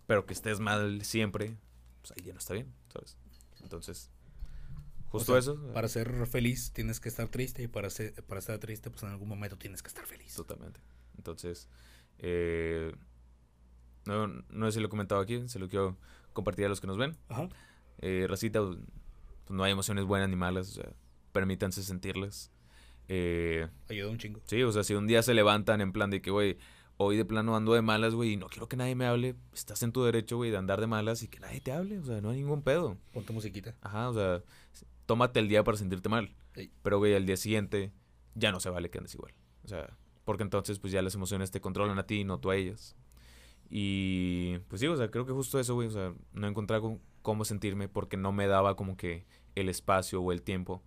Pero 0.07 0.27
que 0.27 0.35
estés 0.35 0.61
mal 0.61 1.03
siempre, 1.03 1.57
pues 2.03 2.13
ahí 2.13 2.27
ya 2.27 2.33
no 2.35 2.39
está 2.39 2.53
bien, 2.53 2.73
¿sabes? 2.93 3.17
Entonces, 3.63 4.11
justo 5.09 5.33
O 5.33 5.41
sea, 5.41 5.53
eso. 5.55 5.73
Para 5.73 5.89
ser 5.89 6.27
feliz 6.27 6.73
tienes 6.73 7.01
que 7.01 7.09
estar 7.09 7.29
triste 7.29 7.63
y 7.63 7.69
para, 7.69 7.89
ser, 7.89 8.23
para 8.25 8.39
estar 8.39 8.59
triste, 8.59 8.91
pues 8.91 9.03
en 9.03 9.09
algún 9.09 9.29
momento 9.29 9.57
tienes 9.57 9.83
que 9.83 9.89
estar 9.89 10.05
feliz. 10.05 10.35
Totalmente. 10.35 10.81
Entonces, 11.17 11.69
Eh, 12.19 12.95
no, 14.07 14.27
no 14.27 14.67
sé 14.67 14.73
si 14.73 14.81
lo 14.81 14.87
he 14.87 14.91
comentado 14.91 15.21
aquí, 15.21 15.49
se 15.49 15.59
lo 15.59 15.69
quiero 15.69 15.97
compartir 16.33 16.67
a 16.67 16.69
los 16.69 16.81
que 16.81 16.87
nos 16.87 16.99
ven. 16.99 17.17
Ajá. 17.29 17.49
Eh, 17.99 18.27
racita, 18.29 18.61
pues, 18.61 18.79
no 19.49 19.63
hay 19.65 19.73
emociones 19.73 20.05
buenas 20.05 20.29
ni 20.29 20.37
malas, 20.37 20.71
o 20.71 20.73
sea, 20.83 20.93
permítanse 21.33 21.83
sentirlas. 21.83 22.51
Eh, 23.09 23.69
Ayuda 23.89 24.11
un 24.11 24.19
chingo. 24.19 24.41
sí, 24.47 24.63
o 24.63 24.73
sea, 24.73 24.83
si 24.85 24.95
un 24.95 25.07
día 25.07 25.23
se 25.23 25.33
levantan 25.35 25.81
en 25.81 25.93
plan 25.93 26.11
de 26.11 26.21
que, 26.21 26.31
güey, 26.31 26.59
hoy 26.97 27.17
de 27.17 27.25
plano 27.25 27.57
ando 27.57 27.73
de 27.75 27.83
malas, 27.83 28.15
güey, 28.15 28.33
y 28.33 28.37
no 28.37 28.49
quiero 28.49 28.69
que 28.69 28.77
nadie 28.77 28.95
me 28.95 29.07
hable, 29.07 29.37
estás 29.55 29.83
en 29.83 29.93
tu 29.93 30.03
derecho, 30.05 30.37
güey, 30.37 30.51
de 30.51 30.57
andar 30.57 30.81
de 30.81 30.87
malas 30.87 31.23
y 31.23 31.29
que 31.29 31.39
nadie 31.39 31.61
te 31.61 31.73
hable, 31.73 31.99
o 31.99 32.05
sea, 32.05 32.21
no 32.21 32.31
hay 32.31 32.39
ningún 32.39 32.63
pedo. 32.63 32.97
Ponte 33.13 33.33
musiquita. 33.33 33.77
Ajá, 33.83 34.09
o 34.09 34.15
sea, 34.15 34.43
tómate 35.07 35.41
el 35.41 35.49
día 35.49 35.63
para 35.63 35.77
sentirte 35.79 36.09
mal. 36.09 36.35
Pero, 36.83 36.99
güey, 36.99 37.15
al 37.15 37.27
día 37.27 37.37
siguiente 37.37 37.93
ya 38.35 38.51
no 38.51 38.61
se 38.61 38.71
vale 38.71 38.91
que 38.91 38.99
andes 38.99 39.15
igual. 39.15 39.35
O 39.65 39.69
sea, 39.69 39.97
porque 40.25 40.43
entonces, 40.43 40.79
pues 40.79 40.93
ya 40.93 41.03
las 41.03 41.15
emociones 41.15 41.51
te 41.51 41.61
controlan 41.61 41.99
a 41.99 42.07
ti 42.07 42.21
y 42.21 42.25
no 42.25 42.41
tú 42.41 42.51
a 42.51 42.57
ellas. 42.57 42.97
Y, 43.71 44.59
pues 44.69 44.81
sí, 44.81 44.87
o 44.87 44.97
sea, 44.97 45.11
creo 45.11 45.27
que 45.27 45.33
justo 45.33 45.59
eso, 45.59 45.75
güey, 45.75 45.89
o 45.89 45.91
sea, 45.91 46.15
no 46.33 46.47
encontraba 46.47 46.97
cómo- 47.23 47.45
sentirme 47.45 47.89
porque 47.89 48.17
no 48.17 48.31
me 48.33 48.47
daba 48.47 48.77
como 48.77 48.97
que 48.97 49.27
el 49.57 49.69
espacio 49.69 50.21
o 50.23 50.31
el 50.33 50.43
tiempo 50.43 50.83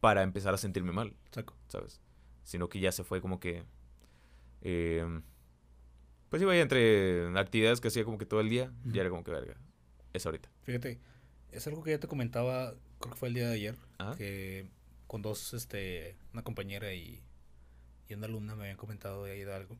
para 0.00 0.22
empezar 0.22 0.54
a 0.54 0.58
sentirme 0.58 0.92
mal, 0.92 1.16
Saco. 1.32 1.56
¿sabes? 1.68 2.00
Sino 2.44 2.68
que 2.68 2.78
ya 2.80 2.92
se 2.92 3.02
fue 3.04 3.20
como 3.20 3.40
que... 3.40 3.64
eh, 4.62 5.20
pues 6.28 6.40
iba 6.40 6.52
ahí 6.52 6.60
entre 6.60 7.26
actividades 7.38 7.80
que 7.80 7.88
hacía 7.88 8.04
como 8.04 8.16
que 8.18 8.24
todo 8.26 8.40
el 8.40 8.48
día, 8.48 8.72
Ujú. 8.84 8.92
ya 8.94 9.00
era 9.02 9.10
como 9.10 9.22
que 9.24 9.30
verga. 9.32 9.56
Es 10.12 10.24
ahorita. 10.24 10.48
Fíjate, 10.62 10.98
es 11.50 11.66
algo 11.66 11.82
que 11.82 11.90
ya 11.90 11.98
te 11.98 12.06
comentaba, 12.08 12.74
creo 13.00 13.12
que 13.12 13.18
fue 13.18 13.28
el 13.28 13.34
día 13.34 13.48
de 13.48 13.54
ayer, 13.54 13.76
que 14.16 14.66
con 15.06 15.20
dos, 15.20 15.52
este, 15.52 16.16
una 16.32 16.42
compañera 16.42 16.94
y, 16.94 17.20
y 18.08 18.14
una 18.14 18.26
alumna 18.26 18.54
me 18.54 18.62
habían 18.62 18.76
comentado 18.78 19.24
de 19.24 19.32
ahí 19.32 19.40
de 19.44 19.54
algo. 19.54 19.76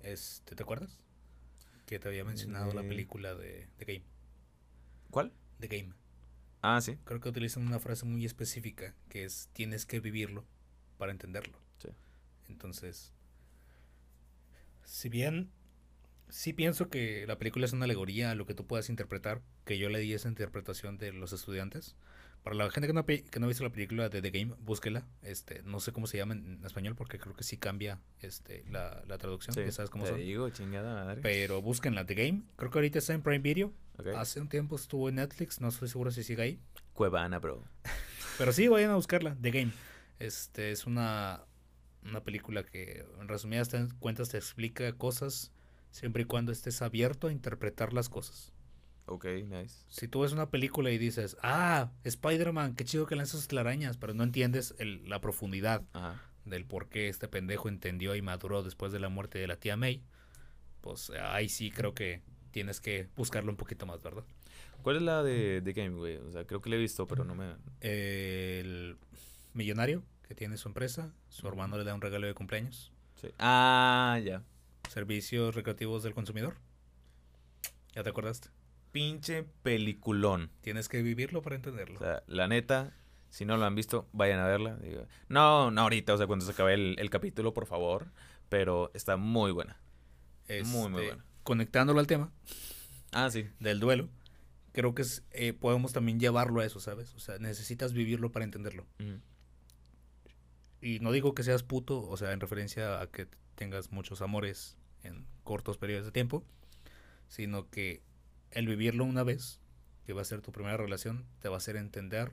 Este, 0.00 0.56
¿te 0.56 0.62
acuerdas? 0.62 0.98
Que 1.90 1.98
te 1.98 2.06
había 2.08 2.24
mencionado 2.24 2.72
la 2.72 2.82
Eh. 2.82 2.88
película 2.88 3.34
de 3.34 3.68
The 3.78 3.84
Game. 3.84 4.04
¿Cuál? 5.10 5.32
The 5.58 5.66
Game. 5.66 5.92
Ah, 6.62 6.80
sí. 6.80 6.96
Creo 7.04 7.20
que 7.20 7.28
utilizan 7.28 7.66
una 7.66 7.80
frase 7.80 8.06
muy 8.06 8.24
específica 8.24 8.94
que 9.08 9.24
es 9.24 9.48
tienes 9.52 9.86
que 9.86 9.98
vivirlo 9.98 10.46
para 10.98 11.10
entenderlo. 11.10 11.58
Sí. 11.78 11.88
Entonces, 12.48 13.12
si 14.84 15.08
bien 15.08 15.50
sí 16.28 16.52
pienso 16.52 16.88
que 16.90 17.26
la 17.26 17.38
película 17.38 17.66
es 17.66 17.72
una 17.72 17.86
alegoría 17.86 18.30
a 18.30 18.34
lo 18.36 18.46
que 18.46 18.54
tú 18.54 18.66
puedas 18.68 18.88
interpretar, 18.88 19.42
que 19.64 19.76
yo 19.78 19.88
le 19.88 19.98
di 19.98 20.12
esa 20.14 20.28
interpretación 20.28 20.96
de 20.96 21.12
los 21.12 21.32
estudiantes. 21.32 21.96
Para 22.42 22.56
la 22.56 22.70
gente 22.70 22.86
que 22.86 22.92
no, 22.94 23.04
pe- 23.04 23.22
que 23.24 23.38
no 23.38 23.46
ha 23.46 23.48
visto 23.48 23.62
la 23.64 23.70
película 23.70 24.08
de 24.08 24.22
The 24.22 24.30
Game, 24.30 24.54
búsquela. 24.60 25.06
Este, 25.22 25.62
no 25.64 25.78
sé 25.78 25.92
cómo 25.92 26.06
se 26.06 26.16
llama 26.16 26.34
en 26.34 26.62
español 26.64 26.94
porque 26.96 27.18
creo 27.18 27.34
que 27.34 27.44
sí 27.44 27.58
cambia 27.58 27.98
este, 28.20 28.64
la, 28.70 29.02
la 29.06 29.18
traducción. 29.18 29.54
Sí, 29.54 29.60
Ya 29.62 29.72
sabes 29.72 29.90
cómo 29.90 30.04
te 30.04 30.10
son. 30.10 30.20
digo, 30.20 30.48
chingada 30.50 31.04
madre. 31.04 31.20
Pero 31.22 31.60
búsquenla, 31.60 32.06
The 32.06 32.14
Game. 32.14 32.42
Creo 32.56 32.70
que 32.70 32.78
ahorita 32.78 32.98
está 32.98 33.12
en 33.12 33.22
Prime 33.22 33.40
Video. 33.40 33.72
Hace 34.16 34.40
un 34.40 34.48
tiempo 34.48 34.76
estuvo 34.76 35.10
en 35.10 35.16
Netflix, 35.16 35.60
no 35.60 35.68
estoy 35.68 35.88
seguro 35.88 36.10
si 36.10 36.22
sigue 36.22 36.42
ahí. 36.42 36.60
Cuevana, 36.94 37.38
bro. 37.38 37.62
Pero 38.38 38.52
sí, 38.52 38.68
vayan 38.68 38.90
a 38.90 38.94
buscarla, 38.96 39.36
The 39.42 39.50
Game. 39.50 39.72
Este 40.18 40.70
es 40.70 40.86
una, 40.86 41.42
una 42.04 42.22
película 42.24 42.62
que, 42.64 43.04
en 43.20 43.28
resumidas 43.28 43.68
cuentas, 43.98 44.30
te 44.30 44.38
explica 44.38 44.90
cosas 44.94 45.52
siempre 45.90 46.22
y 46.22 46.24
cuando 46.24 46.52
estés 46.52 46.80
abierto 46.80 47.26
a 47.28 47.32
interpretar 47.32 47.92
las 47.92 48.08
cosas. 48.08 48.54
Ok, 49.12 49.24
nice. 49.48 49.84
Si 49.88 50.06
tú 50.06 50.20
ves 50.20 50.30
una 50.30 50.50
película 50.50 50.90
y 50.92 50.98
dices, 50.98 51.36
ah, 51.42 51.90
Spider-Man, 52.04 52.76
qué 52.76 52.84
chido 52.84 53.06
que 53.06 53.16
lanza 53.16 53.36
sus 53.36 53.48
telarañas, 53.48 53.96
pero 53.96 54.14
no 54.14 54.22
entiendes 54.22 54.72
el- 54.78 55.08
la 55.08 55.20
profundidad 55.20 55.82
Ajá. 55.94 56.22
del 56.44 56.64
por 56.64 56.88
qué 56.88 57.08
este 57.08 57.26
pendejo 57.26 57.68
entendió 57.68 58.14
y 58.14 58.22
maduró 58.22 58.62
después 58.62 58.92
de 58.92 59.00
la 59.00 59.08
muerte 59.08 59.40
de 59.40 59.48
la 59.48 59.56
tía 59.56 59.76
May, 59.76 60.04
pues 60.80 61.10
ahí 61.10 61.48
sí 61.48 61.72
creo 61.72 61.92
que 61.92 62.22
tienes 62.52 62.80
que 62.80 63.08
buscarlo 63.16 63.50
un 63.50 63.56
poquito 63.56 63.84
más, 63.84 64.00
¿verdad? 64.00 64.22
¿Cuál 64.82 64.96
es 64.96 65.02
la 65.02 65.24
de 65.24 65.60
The 65.62 65.72
Game, 65.72 65.96
güey? 65.96 66.16
O 66.18 66.30
sea, 66.30 66.44
creo 66.46 66.60
que 66.60 66.70
la 66.70 66.76
he 66.76 66.78
visto, 66.78 67.06
pero 67.08 67.24
no 67.24 67.34
me... 67.34 67.56
El 67.80 68.96
millonario 69.54 70.04
que 70.28 70.36
tiene 70.36 70.56
su 70.56 70.68
empresa, 70.68 71.12
su 71.28 71.48
hermano 71.48 71.76
le 71.78 71.82
da 71.84 71.94
un 71.94 72.00
regalo 72.00 72.28
de 72.28 72.34
cumpleaños. 72.34 72.92
Sí. 73.20 73.28
Ah, 73.40 74.20
ya. 74.24 74.44
Servicios 74.88 75.54
recreativos 75.56 76.04
del 76.04 76.14
consumidor. 76.14 76.54
¿Ya 77.92 78.04
te 78.04 78.08
acordaste? 78.10 78.48
Pinche 78.92 79.44
peliculón. 79.62 80.50
Tienes 80.62 80.88
que 80.88 81.02
vivirlo 81.02 81.42
para 81.42 81.56
entenderlo. 81.56 81.96
O 81.96 82.02
sea, 82.02 82.22
la 82.26 82.48
neta, 82.48 82.92
si 83.28 83.44
no 83.44 83.56
lo 83.56 83.64
han 83.64 83.74
visto, 83.74 84.08
vayan 84.12 84.40
a 84.40 84.46
verla. 84.46 84.76
Digo, 84.76 85.06
no, 85.28 85.70
no 85.70 85.82
ahorita, 85.82 86.14
o 86.14 86.16
sea, 86.18 86.26
cuando 86.26 86.44
se 86.44 86.52
acabe 86.52 86.74
el, 86.74 86.96
el 86.98 87.10
capítulo, 87.10 87.52
por 87.54 87.66
favor. 87.66 88.08
Pero 88.48 88.90
está 88.94 89.16
muy 89.16 89.52
buena. 89.52 89.78
muy, 90.48 90.64
muy 90.64 91.02
Este, 91.02 91.06
bueno. 91.14 91.24
Conectándolo 91.44 92.00
al 92.00 92.06
tema 92.08 92.32
Ah, 93.12 93.30
sí. 93.30 93.46
del 93.60 93.78
duelo, 93.80 94.08
creo 94.72 94.94
que 94.94 95.02
es, 95.02 95.22
eh, 95.30 95.52
podemos 95.52 95.92
también 95.92 96.18
llevarlo 96.20 96.60
a 96.60 96.64
eso, 96.64 96.80
¿sabes? 96.80 97.14
O 97.14 97.20
sea, 97.20 97.38
necesitas 97.38 97.92
vivirlo 97.92 98.30
para 98.32 98.44
entenderlo. 98.44 98.86
Y 100.80 100.98
no 101.00 101.12
digo 101.12 101.34
que 101.34 101.42
seas 101.42 101.62
puto, 101.62 102.02
o 102.08 102.16
sea, 102.16 102.32
en 102.32 102.40
referencia 102.40 103.00
a 103.00 103.06
que 103.08 103.28
tengas 103.54 103.92
muchos 103.92 104.22
amores 104.22 104.76
en 105.02 105.26
cortos 105.44 105.76
periodos 105.78 106.06
de 106.06 106.12
tiempo, 106.12 106.44
sino 107.28 107.68
que 107.70 108.02
el 108.50 108.66
vivirlo 108.66 109.04
una 109.04 109.22
vez, 109.22 109.60
que 110.06 110.12
va 110.12 110.22
a 110.22 110.24
ser 110.24 110.40
tu 110.40 110.52
primera 110.52 110.76
relación, 110.76 111.26
te 111.40 111.48
va 111.48 111.56
a 111.56 111.58
hacer 111.58 111.76
entender 111.76 112.32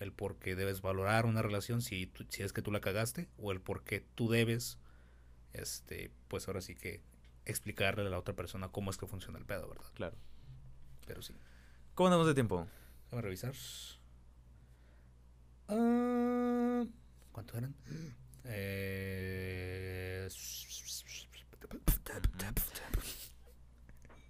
el 0.00 0.12
por 0.12 0.36
qué 0.38 0.56
debes 0.56 0.80
valorar 0.80 1.26
una 1.26 1.42
relación 1.42 1.82
si, 1.82 2.06
tú- 2.06 2.26
si 2.28 2.42
es 2.42 2.52
que 2.52 2.62
tú 2.62 2.72
la 2.72 2.80
cagaste, 2.80 3.28
o 3.38 3.52
el 3.52 3.60
por 3.60 3.84
qué 3.84 4.04
tú 4.14 4.28
debes, 4.30 4.78
este, 5.52 6.10
pues 6.28 6.48
ahora 6.48 6.60
sí 6.60 6.74
que 6.74 7.00
explicarle 7.44 8.06
a 8.06 8.10
la 8.10 8.18
otra 8.18 8.34
persona 8.34 8.68
cómo 8.68 8.90
es 8.90 8.96
que 8.96 9.06
funciona 9.06 9.38
el 9.38 9.44
pedo, 9.44 9.68
¿verdad? 9.68 9.84
Claro. 9.94 10.16
Pero 11.06 11.22
sí. 11.22 11.34
¿Cómo 11.94 12.08
andamos 12.08 12.26
de 12.26 12.34
tiempo? 12.34 12.66
Déjame 13.04 13.22
revisar. 13.22 13.52
Ah, 15.68 16.84
¿Cuánto 17.32 17.56
eran? 17.58 17.74
Eh... 18.44 20.28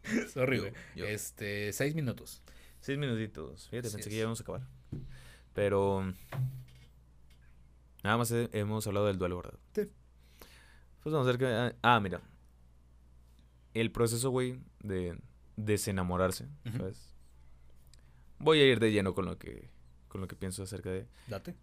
Yo- 0.34 0.72
yo. 0.96 1.04
Este, 1.06 1.72
seis 1.72 1.94
minutos. 1.94 2.42
Seis 2.80 2.98
minutitos. 2.98 3.68
Fíjate, 3.68 3.88
Así 3.88 3.96
pensé 3.96 4.10
que 4.10 4.14
es. 4.14 4.18
ya 4.18 4.22
íbamos 4.22 4.40
a 4.40 4.42
acabar. 4.42 4.62
Pero... 5.54 6.12
Nada 8.02 8.16
más 8.18 8.30
he- 8.30 8.50
hemos 8.52 8.86
hablado 8.86 9.06
del 9.06 9.18
duelo, 9.18 9.36
¿verdad? 9.36 9.58
Sí. 9.74 9.90
Pues 11.02 11.12
vamos 11.12 11.26
a 11.26 11.30
ver 11.32 11.38
que... 11.38 11.76
Ah, 11.82 12.00
mira. 12.00 12.20
El 13.72 13.90
proceso, 13.90 14.30
güey, 14.30 14.60
de 14.80 15.18
desenamorarse. 15.56 16.46
¿sabes? 16.76 17.14
Voy 18.38 18.60
a 18.60 18.66
ir 18.70 18.78
de 18.80 18.92
lleno 18.92 19.14
con 19.14 19.24
lo 19.24 19.38
que 19.38 19.70
con 20.08 20.20
lo 20.20 20.28
que 20.28 20.36
pienso 20.36 20.62
acerca 20.62 20.90
de... 20.90 21.08
Date. 21.26 21.56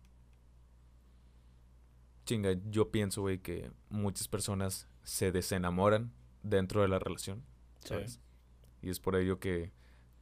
Chinga, 2.26 2.54
yo 2.70 2.92
pienso, 2.92 3.22
güey, 3.22 3.40
que 3.40 3.72
muchas 3.90 4.28
personas 4.28 4.88
se 5.04 5.32
desenamoran 5.32 6.12
dentro 6.44 6.82
de 6.82 6.88
la 6.90 7.00
relación, 7.00 7.44
¿sabes? 7.80 8.20
Y 8.82 8.90
es 8.90 9.00
por 9.00 9.16
ello 9.16 9.40
que, 9.40 9.72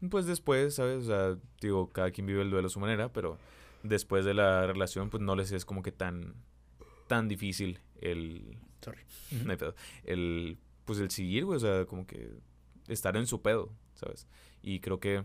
pues 0.10 0.26
después, 0.26 0.76
¿sabes? 0.76 1.04
O 1.04 1.08
sea, 1.08 1.38
digo, 1.62 1.90
cada 1.90 2.12
quien 2.12 2.28
vive 2.28 2.42
el 2.42 2.50
duelo 2.50 2.68
a 2.68 2.70
su 2.70 2.80
manera, 2.80 3.12
pero 3.12 3.38
después 3.84 4.26
de 4.26 4.34
la 4.34 4.68
relación, 4.68 5.10
pues 5.10 5.22
no 5.24 5.36
les 5.36 5.52
es 5.52 5.66
como 5.66 5.82
que 5.82 5.92
tan, 5.92 6.36
tan 7.08 7.28
difícil 7.28 7.80
el, 8.02 8.58
Sorry. 8.82 9.00
no 9.44 9.52
hay 9.52 9.58
pedo, 9.58 9.76
el, 10.04 10.58
pues 10.86 11.00
el 11.00 11.12
seguir, 11.12 11.46
güey, 11.46 11.58
o 11.58 11.60
sea, 11.60 11.86
como 11.86 12.06
que 12.06 12.32
estar 12.88 13.16
en 13.18 13.28
su 13.28 13.42
pedo, 13.42 13.72
¿sabes? 13.96 14.28
Y 14.62 14.80
creo 14.80 15.00
que 15.00 15.24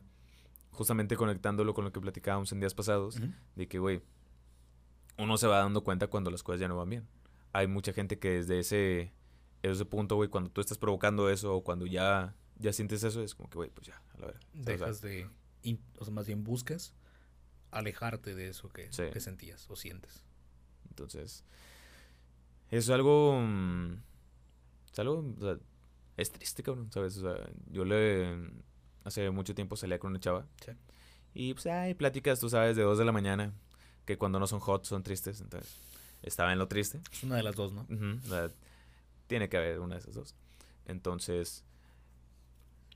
justamente 0.71 1.17
conectándolo 1.17 1.73
con 1.73 1.85
lo 1.85 1.93
que 1.93 2.00
platicábamos 2.00 2.53
en 2.53 2.61
días 2.61 2.75
pasados, 2.75 3.19
de 3.55 3.69
que, 3.69 3.79
güey, 3.79 4.03
uno 5.17 5.38
se 5.38 5.47
va 5.47 5.59
dando 5.59 5.85
cuenta 5.85 6.09
cuando 6.09 6.31
las 6.31 6.43
cosas 6.43 6.61
ya 6.61 6.69
no 6.69 6.76
van 6.76 6.91
bien. 6.91 7.09
Hay 7.53 7.69
mucha 7.69 7.93
gente 7.93 8.19
que 8.19 8.31
desde 8.31 8.59
ese, 8.59 9.12
ese 9.62 9.85
punto, 9.85 10.17
güey, 10.17 10.29
cuando 10.29 10.50
tú 10.50 10.61
estás 10.61 10.76
provocando 10.76 11.31
eso 11.31 11.55
o 11.55 11.62
cuando 11.62 11.87
ya, 11.87 12.35
ya 12.59 12.73
sientes 12.73 13.03
eso, 13.05 13.23
es 13.23 13.35
como 13.35 13.49
que, 13.51 13.57
güey, 13.57 13.71
pues 13.71 13.87
ya, 13.87 14.01
a 14.15 14.19
la 14.21 14.27
verdad. 14.27 14.41
Dejas 14.55 15.01
de, 15.01 15.29
in- 15.63 15.81
o 15.99 16.05
sea, 16.05 16.15
más 16.15 16.27
bien 16.27 16.45
buscas 16.45 16.95
alejarte 17.71 18.35
de 18.35 18.49
eso 18.49 18.69
que, 18.69 18.93
Sí. 18.93 19.05
que 19.13 19.21
sentías 19.21 19.69
o 19.71 19.77
sientes. 19.77 20.25
Entonces, 20.89 21.45
es 22.71 22.89
algo, 22.91 23.39
mm, 23.41 23.95
es 24.93 24.99
algo, 24.99 25.25
o 25.39 25.41
sea, 25.41 25.59
es 26.17 26.31
triste, 26.31 26.63
cabrón, 26.63 26.91
¿sabes? 26.93 27.17
O 27.19 27.23
sea, 27.23 27.49
yo 27.71 27.85
le, 27.85 28.51
hace 29.05 29.29
mucho 29.31 29.55
tiempo 29.55 29.77
salía 29.77 29.99
con 29.99 30.11
una 30.11 30.21
chava. 30.21 30.47
Sí. 30.65 30.73
Y 31.35 31.55
pues 31.55 31.67
hay 31.67 31.95
pláticas, 31.95 32.39
tú 32.39 32.49
sabes, 32.49 32.77
de 32.77 32.83
dos 32.83 32.99
de 32.99 33.05
la 33.05 33.11
mañana, 33.13 33.53
que 34.05 34.17
cuando 34.17 34.39
no 34.39 34.47
son 34.47 34.61
hot 34.61 34.85
son 34.85 35.03
tristes, 35.03 35.41
entonces 35.41 35.81
estaba 36.23 36.53
en 36.53 36.59
lo 36.59 36.69
triste. 36.69 37.01
Es 37.13 37.25
una 37.25 37.37
de 37.37 37.43
las 37.43 37.57
dos, 37.57 37.73
¿no? 37.73 37.83
Ujú, 37.83 38.19
o 38.25 38.29
sea, 38.29 38.49
tiene 39.27 39.49
que 39.49 39.57
haber 39.57 39.81
una 39.81 39.97
de 39.97 40.01
esas 40.01 40.15
dos. 40.15 40.35
Entonces, 40.87 41.65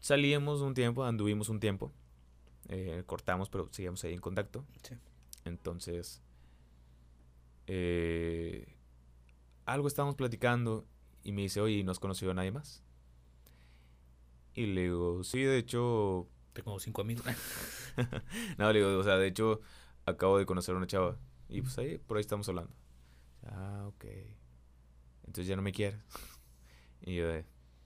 salíamos 0.01 0.61
un 0.61 0.75
tiempo, 0.75 1.05
anduvimos 1.05 1.49
un 1.49 1.61
tiempo, 1.61 1.93
eh, 2.69 3.03
cortamos, 3.07 3.49
pero 3.51 3.69
seguíamos 3.73 4.03
ahí 4.05 4.15
en 4.15 4.21
contacto. 4.21 4.65
Sí. 4.83 4.95
Entonces, 5.45 6.23
eh, 7.67 8.77
algo 9.67 9.89
estábamos 9.89 10.17
platicando 10.17 10.87
Y 11.23 11.33
me 11.33 11.43
dice, 11.43 11.61
oye, 11.61 11.85
¿no 11.85 11.93
has 11.93 11.99
conocido 12.01 12.31
a 12.31 12.35
nadie 12.35 12.51
más? 12.51 12.83
Y 14.55 14.67
le 14.67 14.83
digo, 14.83 15.23
sí, 15.25 15.43
de 15.43 15.59
hecho... 15.59 16.27
Tengo 16.53 16.81
cinco 16.81 17.03
amigos. 17.03 17.25
no, 18.59 18.73
le 18.73 18.81
digo, 18.81 18.99
o 18.99 19.05
sea, 19.05 19.17
de 19.17 19.29
hecho, 19.29 19.61
acabo 20.07 20.39
de 20.39 20.47
conocer 20.47 20.75
a 20.75 20.79
una 20.79 20.87
chava. 20.87 21.17
Y 21.49 21.63
pues 21.63 21.79
ahí, 21.79 21.99
por 21.99 22.17
ahí 22.17 22.23
estamos 22.23 22.49
hablando. 22.49 22.73
Ah, 23.45 23.85
ok. 23.89 24.05
Entonces 25.27 25.47
ya 25.47 25.55
no 25.55 25.63
me 25.63 25.73
quieres. 25.73 26.01
y 27.03 27.17
yo 27.17 27.31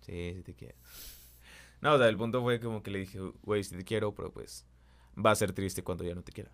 sí, 0.00 0.32
sí 0.36 0.42
te 0.42 0.54
quiero. 0.54 0.76
No, 1.82 1.94
o 1.94 1.98
sea, 1.98 2.08
el 2.08 2.16
punto 2.16 2.40
fue 2.42 2.60
como 2.60 2.82
que 2.82 2.92
le 2.92 3.00
dije, 3.00 3.18
güey, 3.42 3.64
sí 3.64 3.76
te 3.76 3.84
quiero, 3.84 4.14
pero 4.14 4.32
pues 4.32 4.64
va 5.14 5.32
a 5.32 5.34
ser 5.34 5.52
triste 5.52 5.82
cuando 5.82 6.04
ya 6.04 6.14
no 6.14 6.22
te 6.22 6.32
quiera. 6.32 6.52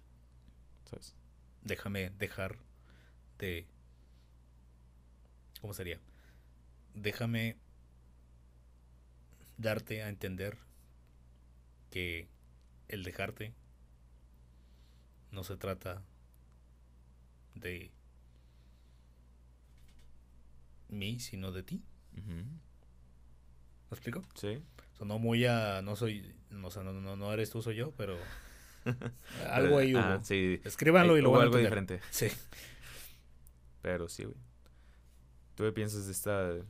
¿Sabes? 0.87 1.15
Déjame 1.63 2.11
dejar 2.11 2.59
de... 3.39 3.67
¿Cómo 5.61 5.75
sería? 5.75 6.01
Déjame 6.95 7.57
darte 9.59 10.03
a 10.03 10.09
entender 10.09 10.57
que 11.91 12.29
el 12.89 13.05
dejarte 13.05 13.53
no 15.31 15.45
se 15.45 15.59
trata 15.59 16.03
de 17.55 17.91
mí, 20.89 21.21
sino 21.21 21.53
de 21.53 21.63
ti. 21.63 21.83
¿Me 22.15 23.95
explico? 23.95 24.23
Sí. 24.35 24.63
Sonó 24.99 25.19
muy 25.19 25.45
a. 25.47 25.81
No 25.83 25.97
soy. 25.97 26.35
No, 26.51 26.69
no, 26.71 27.17
no, 27.17 27.33
eres 27.33 27.51
tú, 27.51 27.63
soy 27.63 27.77
yo, 27.77 27.93
pero. 27.93 28.17
algo 29.51 29.79
ahí 29.79 29.95
ah, 29.95 30.17
hubo. 30.17 30.25
sí. 30.25 30.61
Escríbanlo 30.65 31.17
y 31.17 31.23
lo 31.23 31.31
van 31.31 31.43
a 31.43 31.45
algo 31.45 31.59
diferente. 31.59 32.01
Sí. 32.11 32.29
Pero 33.83 34.09
sí, 34.09 34.25
güey. 34.25 34.37
¿Tú 35.55 35.65
qué 35.65 35.73
piensas 35.73 36.07
de 36.07 36.13
este 36.13 36.65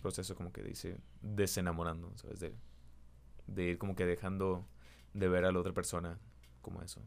proceso 0.00 0.34
como 0.34 0.52
que 0.52 0.62
dice 0.62 0.98
desenamorando, 1.20 2.12
¿sabes? 2.16 2.40
De, 2.40 2.54
de 3.46 3.64
ir 3.64 3.78
como 3.78 3.94
que 3.94 4.06
dejando 4.06 4.66
de 5.12 5.28
ver 5.28 5.44
a 5.44 5.52
la 5.52 5.58
otra 5.58 5.72
persona 5.72 6.18
como 6.62 6.82
eso. 6.82 7.02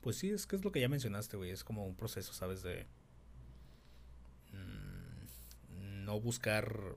Pues 0.00 0.16
sí, 0.16 0.30
es 0.30 0.46
que 0.46 0.56
es 0.56 0.64
lo 0.64 0.72
que 0.72 0.80
ya 0.80 0.88
mencionaste, 0.88 1.36
güey. 1.36 1.50
Es 1.50 1.64
como 1.64 1.86
un 1.86 1.96
proceso, 1.96 2.34
¿sabes? 2.34 2.62
De 2.62 2.86
mm, 4.52 5.24
no 6.04 6.20
buscar 6.20 6.96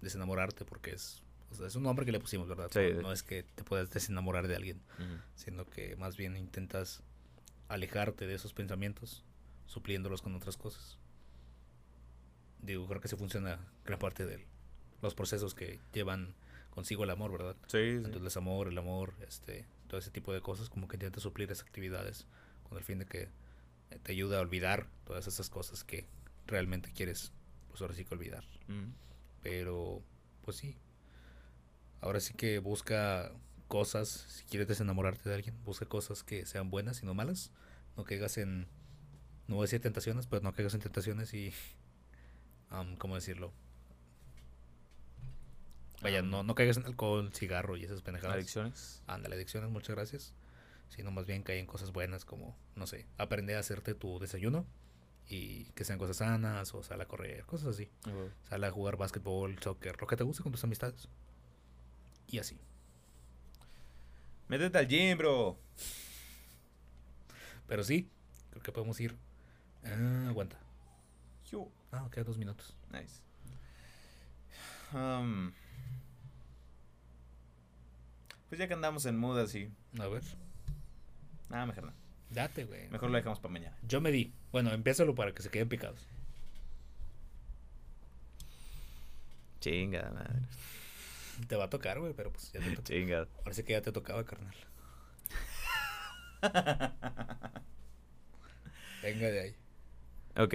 desenamorarte 0.00 0.64
porque 0.64 0.92
es... 0.92 1.22
O 1.50 1.54
sea, 1.54 1.66
es 1.68 1.76
un 1.76 1.84
nombre 1.84 2.04
que 2.04 2.12
le 2.12 2.18
pusimos, 2.18 2.48
¿verdad? 2.48 2.70
no, 3.00 3.12
es 3.12 3.22
que 3.22 3.44
te 3.44 3.62
puedas 3.62 3.90
desenamorar 3.90 4.48
de 4.48 4.56
alguien, 4.56 4.82
sino 5.36 5.64
que 5.64 5.94
más 5.96 6.16
bien 6.16 6.36
intentas 6.36 7.02
alejarte 7.68 8.26
de 8.26 8.34
esos 8.34 8.52
pensamientos, 8.52 9.24
supliéndolos 9.66 10.22
con 10.22 10.34
otras 10.34 10.56
cosas. 10.56 10.98
Digo, 12.60 12.86
creo 12.88 13.00
que 13.00 13.08
se 13.08 13.16
funciona 13.16 13.60
gran 13.84 13.98
parte 13.98 14.26
de 14.26 14.44
los 15.02 15.14
procesos 15.14 15.54
que 15.54 15.80
llevan 15.92 16.34
consigo 16.70 17.04
el 17.04 17.10
amor, 17.10 17.32
¿verdad? 17.32 17.56
Sí. 17.68 17.78
Entonces, 17.78 18.16
el 18.16 18.24
desamor, 18.24 18.68
el 18.68 18.76
amor, 18.76 19.14
este, 19.26 19.66
todo 19.86 19.98
ese 19.98 20.10
tipo 20.10 20.32
de 20.32 20.40
cosas, 20.40 20.68
como 20.68 20.88
que 20.88 20.96
intenta 20.96 21.20
suplir 21.20 21.50
esas 21.50 21.64
actividades 21.64 22.26
con 22.68 22.76
el 22.76 22.84
fin 22.84 22.98
de 22.98 23.06
que 23.06 23.28
te 24.02 24.12
ayude 24.12 24.36
a 24.36 24.40
olvidar 24.40 24.88
todas 25.04 25.26
esas 25.26 25.48
cosas 25.48 25.84
que 25.84 26.06
realmente 26.46 26.92
quieres, 26.92 27.32
pues 27.76 27.82
ahora 27.82 27.94
sí 27.94 28.06
que 28.06 28.14
olvidar. 28.14 28.42
Mm. 28.68 28.92
Pero, 29.42 30.02
pues 30.42 30.56
sí. 30.56 30.78
Ahora 32.00 32.20
sí 32.20 32.32
que 32.32 32.58
busca 32.58 33.32
cosas, 33.68 34.08
si 34.08 34.44
quieres 34.44 34.66
desenamorarte 34.66 35.28
de 35.28 35.34
alguien, 35.34 35.62
busca 35.62 35.84
cosas 35.84 36.22
que 36.22 36.46
sean 36.46 36.70
buenas 36.70 37.02
y 37.02 37.06
no 37.06 37.12
malas. 37.12 37.52
No 37.98 38.04
caigas 38.04 38.38
en, 38.38 38.66
no 39.46 39.56
voy 39.56 39.64
a 39.64 39.66
decir 39.66 39.82
tentaciones, 39.82 40.26
pero 40.26 40.42
no 40.42 40.54
caigas 40.54 40.72
en 40.72 40.80
tentaciones 40.80 41.34
y, 41.34 41.52
um, 42.70 42.96
¿cómo 42.96 43.14
decirlo? 43.14 43.52
Vaya, 46.00 46.22
no, 46.22 46.42
no 46.42 46.54
caigas 46.54 46.78
en 46.78 46.86
alcohol, 46.86 47.30
cigarro 47.34 47.76
y 47.76 47.84
esas 47.84 48.00
pendejadas. 48.00 48.36
Adicciones. 48.36 49.02
Ándale, 49.06 49.34
adicciones, 49.34 49.68
muchas 49.68 49.96
gracias. 49.96 50.34
Sino 50.88 51.10
más 51.10 51.26
bien 51.26 51.42
cae 51.42 51.58
en 51.58 51.66
cosas 51.66 51.92
buenas 51.92 52.24
como, 52.24 52.56
no 52.74 52.86
sé, 52.86 53.06
aprender 53.18 53.56
a 53.56 53.60
hacerte 53.60 53.94
tu 53.94 54.18
desayuno 54.18 54.64
y 55.28 55.64
que 55.72 55.84
sean 55.84 55.98
cosas 55.98 56.18
sanas 56.18 56.72
o 56.74 56.82
sal 56.82 57.00
a 57.00 57.06
correr, 57.06 57.44
cosas 57.46 57.68
así. 57.68 57.90
Sal 58.48 58.64
a 58.64 58.70
jugar 58.70 58.96
básquetbol, 58.96 59.58
soccer, 59.60 60.00
lo 60.00 60.06
que 60.06 60.16
te 60.16 60.24
guste 60.24 60.42
con 60.42 60.52
tus 60.52 60.64
amistades. 60.64 61.08
Y 62.28 62.38
así. 62.38 62.58
Métete 64.48 64.78
al 64.78 64.88
gym, 64.88 65.18
bro. 65.18 65.58
Pero 67.66 67.82
sí, 67.82 68.08
creo 68.50 68.62
que 68.62 68.72
podemos 68.72 69.00
ir. 69.00 69.16
Ah, 69.84 70.26
aguanta. 70.28 70.58
Ah, 71.92 72.08
queda 72.10 72.24
dos 72.24 72.36
minutos. 72.36 72.76
Nice. 72.90 73.22
Um, 74.92 75.52
pues 78.48 78.58
ya 78.58 78.68
que 78.68 78.74
andamos 78.74 79.06
en 79.06 79.16
mood 79.16 79.38
así. 79.38 79.70
A 79.98 80.06
ver. 80.08 80.22
Nada, 81.48 81.66
mejor 81.66 81.84
no. 81.84 82.05
Date, 82.30 82.64
güey. 82.64 82.88
Mejor 82.88 83.10
lo 83.10 83.16
dejamos 83.16 83.38
para 83.40 83.52
mañana. 83.52 83.76
Yo 83.86 84.00
me 84.00 84.10
di. 84.10 84.32
Bueno, 84.52 84.72
empiézalo 84.72 85.14
para 85.14 85.32
que 85.32 85.42
se 85.42 85.50
queden 85.50 85.68
picados. 85.68 86.00
Chinga, 89.60 90.10
madre. 90.10 90.40
Te 91.48 91.56
va 91.56 91.64
a 91.64 91.70
tocar, 91.70 91.98
güey, 92.00 92.14
pero 92.14 92.30
pues 92.32 92.52
ya 92.52 92.60
te 92.60 92.70
toca. 92.70 92.84
Chinga. 92.84 93.26
Parece 93.44 93.64
que 93.64 93.72
ya 93.72 93.82
te 93.82 93.92
tocaba, 93.92 94.24
carnal. 94.24 94.54
Venga 99.02 99.26
de 99.28 99.40
ahí. 99.40 99.54
Ok. 100.36 100.54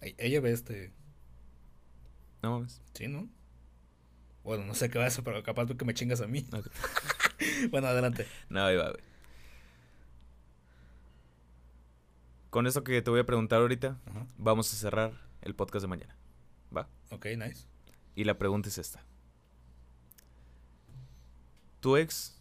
Ella 0.00 0.40
ve 0.40 0.52
este. 0.52 0.92
No 2.42 2.52
mames. 2.52 2.80
Sí, 2.92 3.08
¿no? 3.08 3.28
Bueno, 4.44 4.64
no 4.64 4.74
sé 4.74 4.88
qué 4.90 4.98
va 4.98 5.04
a 5.04 5.08
hacer, 5.08 5.24
pero 5.24 5.42
capaz 5.42 5.66
tú 5.66 5.76
que 5.76 5.84
me 5.84 5.94
chingas 5.94 6.20
a 6.20 6.26
mí. 6.26 6.46
bueno, 7.70 7.88
adelante. 7.88 8.26
No, 8.48 8.64
ahí 8.64 8.76
va, 8.76 8.90
güey. 8.90 9.02
Con 12.56 12.66
eso 12.66 12.82
que 12.82 13.02
te 13.02 13.10
voy 13.10 13.20
a 13.20 13.26
preguntar 13.26 13.60
ahorita, 13.60 13.98
vamos 14.38 14.72
a 14.72 14.76
cerrar 14.78 15.12
el 15.42 15.54
podcast 15.54 15.82
de 15.82 15.88
mañana. 15.88 16.16
¿Va? 16.74 16.88
Ok, 17.10 17.26
nice. 17.36 17.66
Y 18.14 18.24
la 18.24 18.38
pregunta 18.38 18.70
es 18.70 18.78
esta. 18.78 19.04
Tu 21.80 21.98
ex 21.98 22.40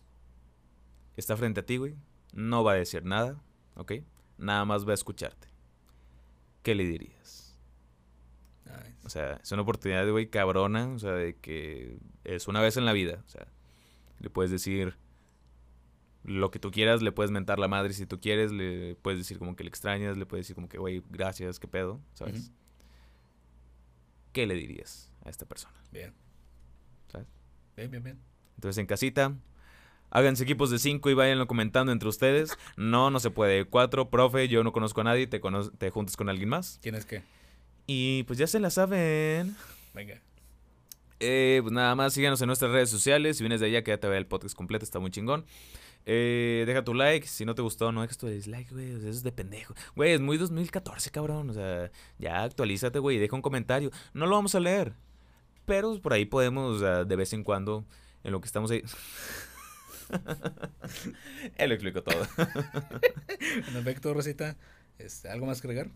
está 1.17 1.35
frente 1.35 1.59
a 1.59 1.65
ti, 1.65 1.75
güey. 1.75 1.97
No 2.31 2.63
va 2.63 2.71
a 2.71 2.75
decir 2.75 3.03
nada, 3.03 3.41
¿ok? 3.75 3.91
Nada 4.37 4.63
más 4.63 4.87
va 4.87 4.91
a 4.91 4.93
escucharte. 4.93 5.49
¿Qué 6.63 6.75
le 6.75 6.85
dirías? 6.85 7.59
O 9.03 9.09
sea, 9.09 9.33
es 9.43 9.51
una 9.51 9.63
oportunidad, 9.63 10.09
güey, 10.09 10.29
cabrona. 10.29 10.93
O 10.93 10.99
sea, 10.99 11.11
de 11.11 11.35
que 11.35 11.97
es 12.23 12.47
una 12.47 12.61
vez 12.61 12.77
en 12.77 12.85
la 12.85 12.93
vida. 12.93 13.21
O 13.25 13.29
sea, 13.29 13.47
le 14.19 14.29
puedes 14.29 14.49
decir 14.49 14.95
lo 16.25 16.51
que 16.51 16.59
tú 16.59 16.71
quieras, 16.71 17.01
le 17.01 17.11
puedes 17.11 17.31
mentar 17.31 17.59
la 17.59 17.67
madre 17.67 17.93
si 17.93 18.05
tú 18.05 18.19
quieres, 18.19 18.51
le 18.51 18.95
puedes 18.95 19.19
decir 19.19 19.37
como 19.37 19.55
que 19.55 19.63
le 19.63 19.69
extrañas, 19.69 20.17
le 20.17 20.25
puedes 20.25 20.45
decir 20.45 20.55
como 20.55 20.67
que, 20.67 20.77
güey, 20.77 21.03
gracias, 21.09 21.59
qué 21.59 21.67
pedo, 21.67 22.01
¿sabes? 22.13 22.51
¿Qué 24.33 24.47
le 24.47 24.55
dirías 24.55 25.11
a 25.23 25.29
esta 25.29 25.45
persona? 25.45 25.75
Bien. 25.91 26.13
¿Sabes? 27.11 27.27
Bien, 27.77 27.91
bien, 27.91 28.03
bien. 28.03 28.19
Entonces 28.55 28.79
en 28.79 28.87
casita, 28.87 29.35
háganse 30.09 30.43
equipos 30.43 30.71
de 30.71 30.79
cinco 30.79 31.09
y 31.09 31.13
váyanlo 31.13 31.47
comentando 31.47 31.91
entre 31.91 32.09
ustedes. 32.09 32.57
No, 32.75 33.11
no 33.11 33.19
se 33.19 33.29
puede. 33.29 33.65
Cuatro, 33.65 34.09
profe, 34.09 34.47
yo 34.47 34.63
no 34.63 34.73
conozco 34.73 35.01
a 35.01 35.05
nadie, 35.05 35.27
te, 35.27 35.39
te 35.77 35.89
juntas 35.89 36.17
con 36.17 36.29
alguien 36.29 36.49
más. 36.49 36.79
¿Quién 36.81 36.95
es 36.95 37.05
qué? 37.05 37.21
Y 37.87 38.23
pues 38.23 38.39
ya 38.39 38.47
se 38.47 38.59
la 38.59 38.71
saben. 38.71 39.55
Venga. 39.93 40.19
Eh, 41.19 41.59
pues 41.61 41.71
nada 41.71 41.95
más, 41.95 42.13
síganos 42.13 42.41
en 42.41 42.47
nuestras 42.47 42.71
redes 42.71 42.89
sociales. 42.89 43.37
Si 43.37 43.43
vienes 43.43 43.61
de 43.61 43.67
allá, 43.67 43.83
quédate 43.83 44.07
a 44.07 44.09
ver 44.09 44.19
el 44.19 44.27
podcast 44.27 44.55
completo, 44.55 44.83
está 44.83 44.99
muy 44.99 45.11
chingón. 45.11 45.45
Eh, 46.05 46.63
deja 46.67 46.83
tu 46.83 46.93
like, 46.93 47.27
si 47.27 47.45
no 47.45 47.55
te 47.55 47.61
gustó, 47.61 47.91
no 47.91 48.01
dejes 48.01 48.17
tu 48.17 48.27
dislike, 48.27 48.71
güey. 48.71 48.91
eso 48.91 49.09
es 49.09 49.23
de 49.23 49.31
pendejo. 49.31 49.73
Güey, 49.95 50.13
es 50.13 50.21
muy 50.21 50.37
2014, 50.37 51.11
cabrón. 51.11 51.49
O 51.49 51.53
sea, 51.53 51.91
ya 52.19 52.43
actualízate, 52.43 52.99
güey, 52.99 53.17
deja 53.17 53.35
un 53.35 53.41
comentario. 53.41 53.91
No 54.13 54.25
lo 54.27 54.35
vamos 54.35 54.53
a 54.55 54.59
leer. 54.59 54.93
Pero 55.65 55.99
por 55.99 56.13
ahí 56.13 56.25
podemos, 56.25 56.79
de 56.79 57.15
vez 57.15 57.33
en 57.33 57.43
cuando, 57.43 57.85
en 58.23 58.31
lo 58.31 58.39
que 58.39 58.45
estamos 58.45 58.69
ahí. 58.69 58.83
Él 61.57 61.69
lo 61.69 61.75
explicó 61.75 62.03
todo. 62.03 62.27
en 63.67 63.77
efecto, 63.77 64.13
Rosita, 64.13 64.55
este, 64.99 65.29
¿algo 65.29 65.47
más 65.47 65.61
que 65.61 65.67
agregar? 65.67 65.89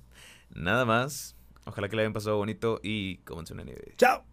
Nada 0.49 0.85
más. 0.85 1.35
Ojalá 1.65 1.87
que 1.87 1.95
le 1.95 2.01
hayan 2.01 2.13
pasado 2.13 2.37
bonito 2.37 2.79
y 2.81 3.17
como 3.17 3.43
una 3.51 3.63
nieve. 3.63 3.93
¡Chao! 3.97 4.28